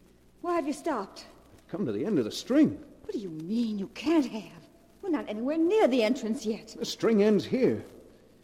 Why 0.42 0.54
have 0.54 0.66
you 0.66 0.72
stopped? 0.72 1.26
come 1.68 1.86
to 1.86 1.92
the 1.92 2.04
end 2.04 2.18
of 2.18 2.24
the 2.24 2.32
string. 2.32 2.76
What 3.02 3.12
do 3.12 3.18
you 3.20 3.28
mean 3.30 3.78
you 3.78 3.88
can't 3.94 4.26
have? 4.26 4.62
We're 5.02 5.10
not 5.10 5.28
anywhere 5.28 5.56
near 5.56 5.86
the 5.86 6.02
entrance 6.02 6.44
yet. 6.44 6.74
The 6.78 6.84
string 6.84 7.22
ends 7.22 7.44
here. 7.44 7.84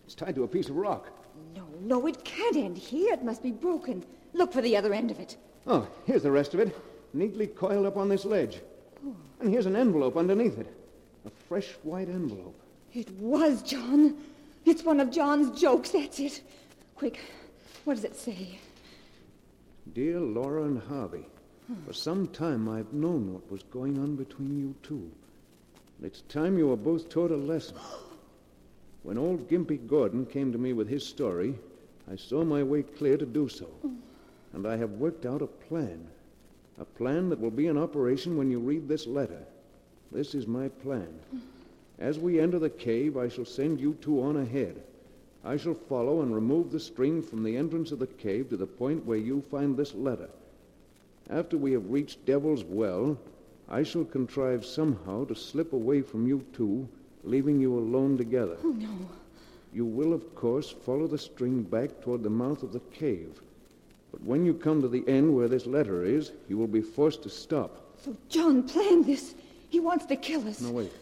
It's 0.05 0.15
tied 0.15 0.37
to 0.37 0.45
a 0.45 0.49
piece 0.49 0.69
of 0.69 0.77
rock. 0.77 1.11
No, 1.55 1.67
no, 1.81 2.07
it 2.07 2.23
can't 2.25 2.57
end 2.57 2.79
here. 2.79 3.13
It 3.13 3.25
must 3.25 3.43
be 3.43 3.51
broken. 3.51 4.05
Look 4.33 4.53
for 4.53 4.63
the 4.63 4.77
other 4.77 4.95
end 4.95 5.11
of 5.11 5.19
it. 5.19 5.37
Oh, 5.67 5.89
here's 6.05 6.23
the 6.23 6.31
rest 6.31 6.55
of 6.55 6.61
it, 6.61 6.77
neatly 7.15 7.49
coiled 7.49 7.87
up 7.87 7.97
on 7.97 8.09
this 8.09 8.25
ledge. 8.25 8.61
Oh. 9.05 9.17
And 9.41 9.51
here's 9.51 9.67
an 9.67 9.75
envelope 9.77 10.17
underneath 10.17 10.59
it. 10.59 10.73
A 11.25 11.31
fresh 11.49 11.73
white 11.83 12.09
envelope. 12.09 12.61
It 12.95 13.11
was 13.13 13.63
John. 13.63 14.17
It's 14.67 14.83
one 14.83 14.99
of 14.99 15.13
John's 15.13 15.59
jokes, 15.59 15.91
that's 15.91 16.19
it. 16.19 16.43
Quick, 16.97 17.21
what 17.85 17.95
does 17.95 18.03
it 18.03 18.17
say? 18.17 18.59
Dear 19.95 20.19
Laura 20.19 20.65
and 20.65 20.83
Harvey, 20.83 21.25
for 21.87 21.93
some 21.93 22.27
time 22.27 22.69
I've 22.69 22.93
known 22.93 23.33
what 23.33 23.49
was 23.49 23.63
going 23.63 23.97
on 23.97 24.17
between 24.17 24.59
you 24.59 24.75
two. 24.83 25.09
It's 26.03 26.23
time 26.23 26.59
you 26.59 26.67
were 26.67 26.77
both 26.77 27.09
taught 27.09 27.31
a 27.31 27.37
lesson. 27.37 27.77
When 29.05 29.19
old 29.19 29.49
Gimpy 29.49 29.87
Gordon 29.87 30.27
came 30.27 30.51
to 30.51 30.59
me 30.59 30.73
with 30.73 30.89
his 30.89 31.07
story, 31.07 31.55
I 32.11 32.17
saw 32.17 32.43
my 32.43 32.65
way 32.65 32.83
clear 32.83 33.17
to 33.17 33.25
do 33.25 33.49
so. 33.49 33.69
Mm. 33.87 33.99
And 34.53 34.67
I 34.67 34.77
have 34.77 34.91
worked 34.91 35.27
out 35.27 35.43
a 35.43 35.47
plan. 35.47 36.09
A 36.81 36.85
plan 36.85 37.29
that 37.29 37.39
will 37.39 37.53
be 37.53 37.69
in 37.69 37.79
operation 37.79 38.37
when 38.37 38.51
you 38.51 38.59
read 38.59 38.89
this 38.89 39.07
letter. 39.07 39.47
This 40.11 40.35
is 40.35 40.49
my 40.49 40.67
plan. 40.67 41.21
Mm. 41.33 41.41
As 41.99 42.19
we 42.19 42.41
enter 42.41 42.59
the 42.59 42.71
cave, 42.71 43.17
I 43.17 43.29
shall 43.29 43.45
send 43.45 43.81
you 43.81 43.95
two 44.01 44.23
on 44.23 44.37
ahead. 44.37 44.83
I 45.45 45.57
shall 45.57 45.75
follow 45.75 46.23
and 46.23 46.35
remove 46.35 46.71
the 46.71 46.81
string 46.81 47.23
from 47.23 47.43
the 47.43 47.57
entrance 47.57 47.93
of 47.93 48.01
the 48.01 48.07
cave 48.07 48.51
to 48.51 48.57
the 48.57 48.67
point 48.67 49.07
where 49.07 49.19
you 49.19 49.41
find 49.41 49.77
this 49.77 49.95
letter. 49.95 50.29
After 51.31 51.57
we 51.57 51.73
have 51.73 51.91
reached 51.91 52.27
Devil's 52.27 52.65
Well, 52.65 53.19
I 53.69 53.83
shall 53.83 54.05
contrive 54.05 54.65
somehow 54.65 55.25
to 55.25 55.35
slip 55.35 55.73
away 55.73 56.03
from 56.03 56.27
you 56.27 56.45
two, 56.53 56.89
leaving 57.25 57.61
you 57.61 57.79
alone 57.79 58.19
together. 58.19 58.57
Oh, 58.63 58.69
no. 58.69 59.09
You 59.73 59.85
will, 59.85 60.13
of 60.13 60.35
course, 60.35 60.71
follow 60.71 61.07
the 61.07 61.19
string 61.19 61.63
back 61.63 62.01
toward 62.01 62.23
the 62.23 62.31
mouth 62.31 62.63
of 62.63 62.73
the 62.73 62.81
cave. 62.81 63.41
But 64.13 64.23
when 64.23 64.45
you 64.45 64.55
come 64.55 64.83
to 64.83 64.89
the 64.89 65.07
end 65.09 65.35
where 65.35 65.49
this 65.49 65.67
letter 65.67 66.05
is, 66.05 66.33
you 66.49 66.59
will 66.59 66.67
be 66.67 66.81
forced 66.81 67.23
to 67.25 67.31
stop. 67.31 67.99
So 68.03 68.17
John 68.29 68.63
planned 68.63 69.07
this. 69.07 69.35
He 69.69 69.81
wants 69.81 70.07
to 70.07 70.17
kill 70.17 70.47
us. 70.49 70.61
No, 70.61 70.71
wait. 70.71 70.93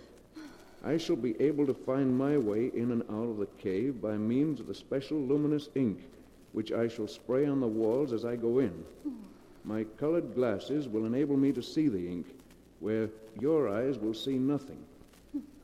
I 0.84 0.98
shall 0.98 1.16
be 1.16 1.40
able 1.40 1.66
to 1.66 1.72
find 1.72 2.16
my 2.16 2.36
way 2.36 2.70
in 2.74 2.92
and 2.92 3.02
out 3.04 3.30
of 3.30 3.38
the 3.38 3.48
cave 3.58 4.02
by 4.02 4.18
means 4.18 4.60
of 4.60 4.66
the 4.66 4.74
special 4.74 5.18
luminous 5.18 5.70
ink, 5.74 5.98
which 6.52 6.72
I 6.72 6.88
shall 6.88 7.08
spray 7.08 7.46
on 7.46 7.60
the 7.60 7.66
walls 7.66 8.12
as 8.12 8.26
I 8.26 8.36
go 8.36 8.58
in. 8.58 8.84
My 9.64 9.84
colored 9.98 10.34
glasses 10.34 10.86
will 10.86 11.06
enable 11.06 11.38
me 11.38 11.52
to 11.52 11.62
see 11.62 11.88
the 11.88 12.06
ink, 12.06 12.26
where 12.80 13.08
your 13.40 13.68
eyes 13.68 13.98
will 13.98 14.12
see 14.12 14.38
nothing. 14.38 14.84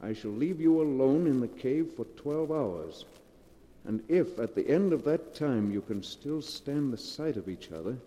I 0.02 0.14
shall 0.14 0.30
leave 0.30 0.58
you 0.58 0.80
alone 0.80 1.26
in 1.26 1.40
the 1.40 1.48
cave 1.48 1.92
for 1.94 2.04
12 2.16 2.50
hours. 2.50 3.04
And 3.84 4.02
if 4.08 4.38
at 4.38 4.54
the 4.54 4.66
end 4.66 4.94
of 4.94 5.04
that 5.04 5.34
time 5.34 5.70
you 5.70 5.82
can 5.82 6.02
still 6.02 6.40
stand 6.40 6.92
the 6.92 6.98
sight 6.98 7.36
of 7.36 7.48
each 7.48 7.72
other, 7.72 7.98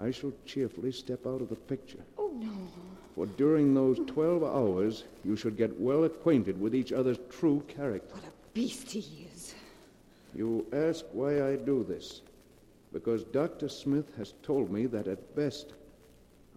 I 0.00 0.10
shall 0.10 0.32
cheerfully 0.44 0.90
step 0.90 1.26
out 1.26 1.40
of 1.40 1.48
the 1.48 1.54
picture. 1.54 2.02
No. 2.34 2.52
For 3.14 3.26
during 3.26 3.74
those 3.74 4.00
12 4.06 4.42
hours, 4.42 5.04
you 5.24 5.36
should 5.36 5.56
get 5.56 5.78
well 5.78 6.04
acquainted 6.04 6.60
with 6.60 6.74
each 6.74 6.92
other's 6.92 7.18
true 7.30 7.62
character. 7.68 8.14
What 8.14 8.24
a 8.24 8.32
beast 8.52 8.90
he 8.90 9.28
is. 9.32 9.54
You 10.34 10.66
ask 10.72 11.04
why 11.12 11.46
I 11.46 11.56
do 11.56 11.84
this. 11.84 12.22
Because 12.92 13.24
Dr. 13.24 13.68
Smith 13.68 14.14
has 14.16 14.34
told 14.42 14.70
me 14.70 14.86
that 14.86 15.06
at 15.06 15.36
best, 15.36 15.74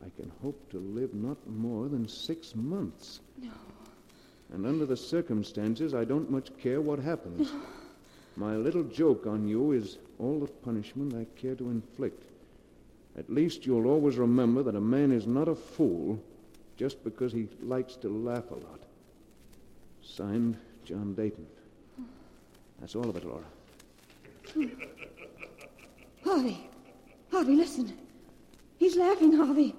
I 0.05 0.09
can 0.19 0.31
hope 0.41 0.69
to 0.71 0.79
live 0.79 1.13
not 1.13 1.37
more 1.47 1.87
than 1.89 2.07
six 2.07 2.55
months. 2.55 3.21
No. 3.41 3.51
And 4.53 4.65
under 4.65 4.85
the 4.85 4.97
circumstances, 4.97 5.93
I 5.93 6.05
don't 6.05 6.29
much 6.31 6.49
care 6.57 6.81
what 6.81 6.99
happens. 6.99 7.51
No. 7.51 7.61
My 8.35 8.55
little 8.55 8.83
joke 8.83 9.25
on 9.27 9.47
you 9.47 9.71
is 9.71 9.97
all 10.19 10.39
the 10.39 10.47
punishment 10.47 11.15
I 11.15 11.25
care 11.39 11.55
to 11.55 11.69
inflict. 11.69 12.23
At 13.17 13.29
least 13.29 13.65
you'll 13.65 13.87
always 13.87 14.17
remember 14.17 14.61
that 14.63 14.75
a 14.75 14.81
man 14.81 15.11
is 15.11 15.25
not 15.25 15.47
a 15.47 15.55
fool 15.55 16.21
just 16.77 17.03
because 17.03 17.33
he 17.33 17.47
likes 17.61 17.95
to 17.97 18.09
laugh 18.09 18.51
a 18.51 18.55
lot. 18.55 18.81
Signed, 20.03 20.57
John 20.85 21.15
Dayton. 21.15 21.45
That's 22.79 22.95
all 22.95 23.09
of 23.09 23.15
it, 23.15 23.25
Laura. 23.25 23.43
Hmm. 24.53 24.67
Harvey. 26.23 26.69
Harvey, 27.31 27.55
listen. 27.55 27.97
He's 28.77 28.95
laughing, 28.95 29.33
Harvey. 29.33 29.75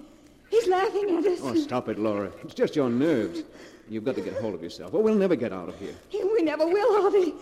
He's 0.51 0.66
laughing 0.66 1.16
at 1.16 1.24
us. 1.24 1.38
Oh, 1.42 1.55
stop 1.55 1.88
it, 1.88 1.98
Laura. 1.98 2.33
It's 2.42 2.55
just 2.55 2.74
your 2.74 2.90
nerves. 2.90 3.42
You've 3.88 4.05
got 4.05 4.16
to 4.16 4.20
get 4.20 4.35
hold 4.35 4.55
of 4.55 4.62
yourself, 4.62 4.92
or 4.94 5.03
we'll 5.03 5.14
never 5.14 5.37
get 5.37 5.53
out 5.53 5.68
of 5.68 5.79
here. 5.79 5.94
We 6.12 6.42
never 6.42 6.66
will, 6.66 7.01
Harvey. 7.01 7.35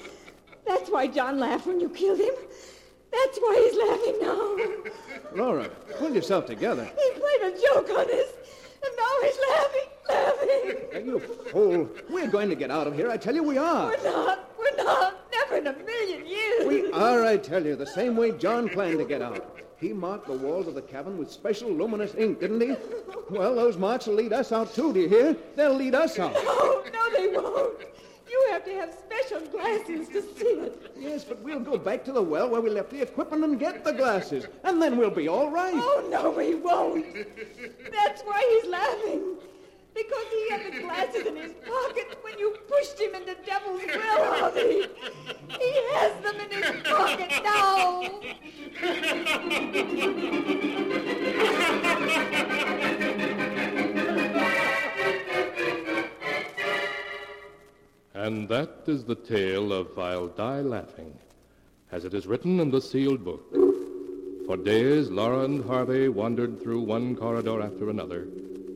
That's 0.66 0.90
why 0.90 1.06
John 1.06 1.38
laughed 1.38 1.66
when 1.66 1.80
you 1.80 1.88
killed 1.88 2.18
him. 2.18 2.34
That's 3.16 3.38
why 3.38 3.54
he's 3.64 3.76
laughing 3.88 4.16
now. 4.20 5.44
Laura, 5.44 5.68
pull 5.98 6.14
yourself 6.14 6.46
together. 6.46 6.84
He 6.84 7.10
played 7.20 7.42
a 7.42 7.60
joke 7.60 7.90
on 7.90 8.06
us, 8.10 8.30
and 8.84 8.92
now 8.96 9.14
he's 9.22 9.38
laughing, 9.50 9.88
laughing. 10.08 10.76
Are 10.94 11.04
you 11.04 11.18
fool? 11.50 11.88
We're 12.10 12.28
going 12.28 12.48
to 12.50 12.54
get 12.54 12.70
out 12.70 12.86
of 12.86 12.94
here. 12.94 13.10
I 13.10 13.16
tell 13.16 13.34
you 13.34 13.42
we 13.42 13.58
are. 13.58 13.86
We're 13.88 14.04
not. 14.04 14.50
We're 14.58 14.84
not. 14.84 15.14
Never 15.32 15.56
in 15.56 15.66
a 15.66 15.72
million 15.72 16.26
years. 16.26 16.66
We 16.66 16.92
are, 16.92 17.24
I 17.24 17.36
tell 17.36 17.64
you, 17.64 17.74
the 17.76 17.86
same 17.86 18.16
way 18.16 18.32
John 18.32 18.68
planned 18.68 18.98
to 18.98 19.04
get 19.04 19.22
out. 19.22 19.56
He 19.78 19.92
marked 19.92 20.26
the 20.26 20.32
walls 20.32 20.66
of 20.66 20.74
the 20.74 20.82
cabin 20.82 21.18
with 21.18 21.30
special 21.30 21.70
luminous 21.70 22.14
ink, 22.14 22.40
didn't 22.40 22.60
he? 22.60 22.76
Well, 23.30 23.54
those 23.54 23.76
marks 23.76 24.06
will 24.06 24.14
lead 24.14 24.32
us 24.32 24.52
out, 24.52 24.74
too, 24.74 24.92
do 24.92 25.00
you 25.00 25.08
hear? 25.08 25.36
They'll 25.54 25.74
lead 25.74 25.94
us 25.94 26.18
out. 26.18 26.32
No, 26.32 26.82
no, 26.92 27.10
they 27.12 27.28
won't. 27.28 27.74
You 28.28 28.48
have 28.50 28.64
to 28.64 28.74
have 28.74 28.92
special 28.92 29.40
glasses 29.48 30.08
to 30.08 30.22
see 30.22 30.60
it. 30.66 30.92
Yes, 30.98 31.24
but 31.24 31.40
we'll 31.42 31.60
go 31.60 31.78
back 31.78 32.04
to 32.06 32.12
the 32.12 32.22
well 32.22 32.48
where 32.48 32.60
we 32.60 32.70
left 32.70 32.90
the 32.90 33.02
equipment 33.02 33.44
and 33.44 33.58
get 33.58 33.84
the 33.84 33.92
glasses, 33.92 34.46
and 34.64 34.82
then 34.82 34.96
we'll 34.96 35.10
be 35.10 35.28
all 35.28 35.50
right. 35.50 35.74
Oh, 35.74 36.08
no, 36.10 36.36
he 36.38 36.54
won't. 36.54 37.06
That's 37.92 38.22
why 38.22 38.60
he's 38.62 38.70
laughing. 38.70 39.36
Because 39.94 40.26
he 40.30 40.50
had 40.50 40.66
the 40.66 40.80
glasses 40.80 41.26
in 41.26 41.36
his 41.36 41.52
pocket 41.66 42.18
when 42.22 42.38
you 42.38 42.54
pushed 42.68 43.00
him 43.00 43.14
into 43.14 43.34
Devil's 43.46 43.80
Well, 43.86 44.34
Harvey. 44.34 44.88
He 45.58 45.72
has 45.94 46.12
them 46.22 46.38
in 46.40 46.50
his 46.50 46.82
pocket 46.82 47.32
now. 47.42 48.20
And 58.46 58.54
that 58.54 58.84
is 58.86 59.02
the 59.02 59.16
tale 59.16 59.72
of 59.72 59.98
I'll 59.98 60.28
Die 60.28 60.60
Laughing, 60.60 61.18
as 61.90 62.04
it 62.04 62.14
is 62.14 62.28
written 62.28 62.60
in 62.60 62.70
the 62.70 62.80
sealed 62.80 63.24
book. 63.24 63.42
For 64.46 64.56
days, 64.56 65.10
Laura 65.10 65.40
and 65.40 65.64
Harvey 65.64 66.08
wandered 66.08 66.62
through 66.62 66.82
one 66.82 67.16
corridor 67.16 67.60
after 67.60 67.90
another, 67.90 68.28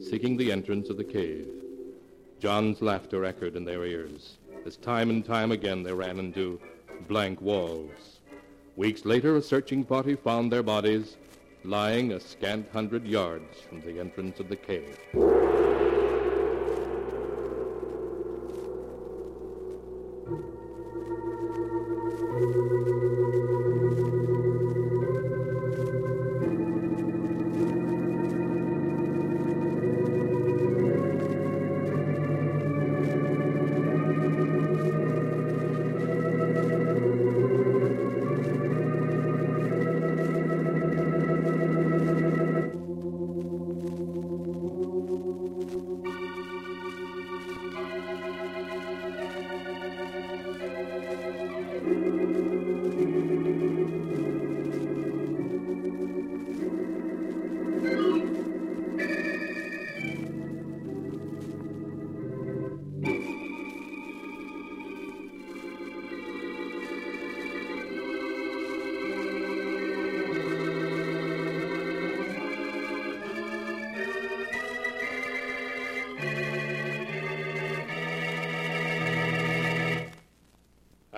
seeking 0.02 0.37
the 0.37 0.50
entrance 0.50 0.90
of 0.90 0.96
the 0.96 1.04
cave. 1.04 1.46
John's 2.40 2.83
laughter 2.83 3.24
echoed 3.24 3.54
in 3.54 3.64
their 3.64 3.85
ears, 3.85 4.38
as 4.66 4.76
time 4.76 5.09
and 5.09 5.24
time 5.24 5.52
again 5.52 5.85
they 5.85 5.92
ran 5.92 6.18
into 6.18 6.61
blank 7.06 7.40
walls. 7.40 8.18
Weeks 8.74 9.04
later, 9.04 9.37
a 9.37 9.40
searching 9.40 9.85
party 9.85 10.16
found 10.16 10.50
their 10.50 10.64
bodies 10.64 11.16
lying 11.62 12.11
a 12.11 12.18
scant 12.18 12.68
hundred 12.72 13.06
yards 13.06 13.61
from 13.61 13.83
the 13.83 14.00
entrance 14.00 14.40
of 14.40 14.48
the 14.48 14.56
cave. 14.56 14.98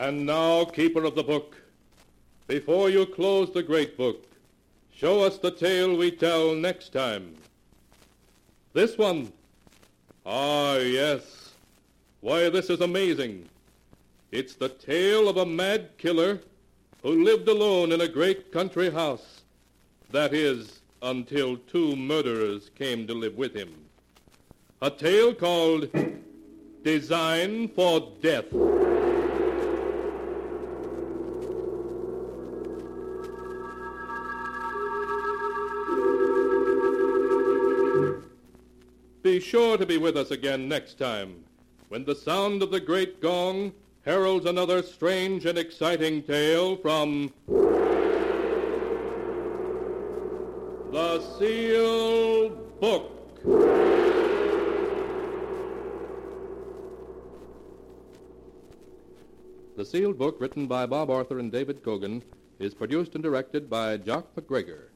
And 0.03 0.27
now, 0.27 0.65
keeper 0.65 1.05
of 1.05 1.15
the 1.15 1.23
book, 1.23 1.57
before 2.49 2.91
you 2.91 3.07
close 3.07 3.53
the 3.53 3.63
great 3.63 3.97
book, 3.97 4.27
show 4.93 5.23
us 5.23 5.39
the 5.39 5.53
tale 5.53 5.97
we 5.97 6.11
tell 6.11 6.57
next 6.57 6.93
time. 6.93 7.37
This 8.73 8.99
one. 8.99 9.33
Ah, 10.27 10.79
yes. 10.79 11.53
Why, 12.21 12.49
this 12.49 12.69
is 12.69 12.81
amazing. 12.81 13.49
It's 14.33 14.57
the 14.57 14.71
tale 14.71 15.29
of 15.29 15.37
a 15.37 15.47
mad 15.47 15.91
killer 15.99 16.41
who 17.05 17.23
lived 17.23 17.47
alone 17.47 17.93
in 17.93 18.01
a 18.01 18.09
great 18.09 18.51
country 18.51 18.91
house. 18.91 19.43
That 20.11 20.35
is, 20.35 20.81
until 21.03 21.59
two 21.59 21.95
murderers 21.95 22.73
came 22.75 23.07
to 23.07 23.15
live 23.15 23.37
with 23.37 23.55
him. 23.55 23.73
A 24.81 24.91
tale 24.91 25.33
called 25.33 25.89
Design 26.83 27.69
for 27.69 28.11
Death. 28.21 28.53
Sure 39.43 39.77
to 39.77 39.85
be 39.85 39.99
with 39.99 40.17
us 40.17 40.31
again 40.31 40.69
next 40.69 40.99
time 40.99 41.45
when 41.89 42.05
the 42.05 42.15
sound 42.15 42.63
of 42.63 42.71
the 42.71 42.81
great 42.81 43.21
gong 43.21 43.73
heralds 44.03 44.47
another 44.47 44.83
strange 44.83 45.45
and 45.45 45.59
exciting 45.59 46.23
tale 46.23 46.77
from 46.77 47.33
the 50.91 51.21
Sealed 51.39 52.81
Book. 52.81 53.43
The 59.77 59.85
Sealed 59.85 60.17
Book, 60.19 60.41
written 60.41 60.67
by 60.67 60.87
Bob 60.87 61.11
Arthur 61.11 61.41
and 61.41 61.51
David 61.51 61.83
Kogan, 61.83 62.23
is 62.59 62.73
produced 62.75 63.15
and 63.17 63.23
directed 63.23 63.69
by 63.69 63.99
Jock 63.99 64.35
McGregor. 64.37 64.92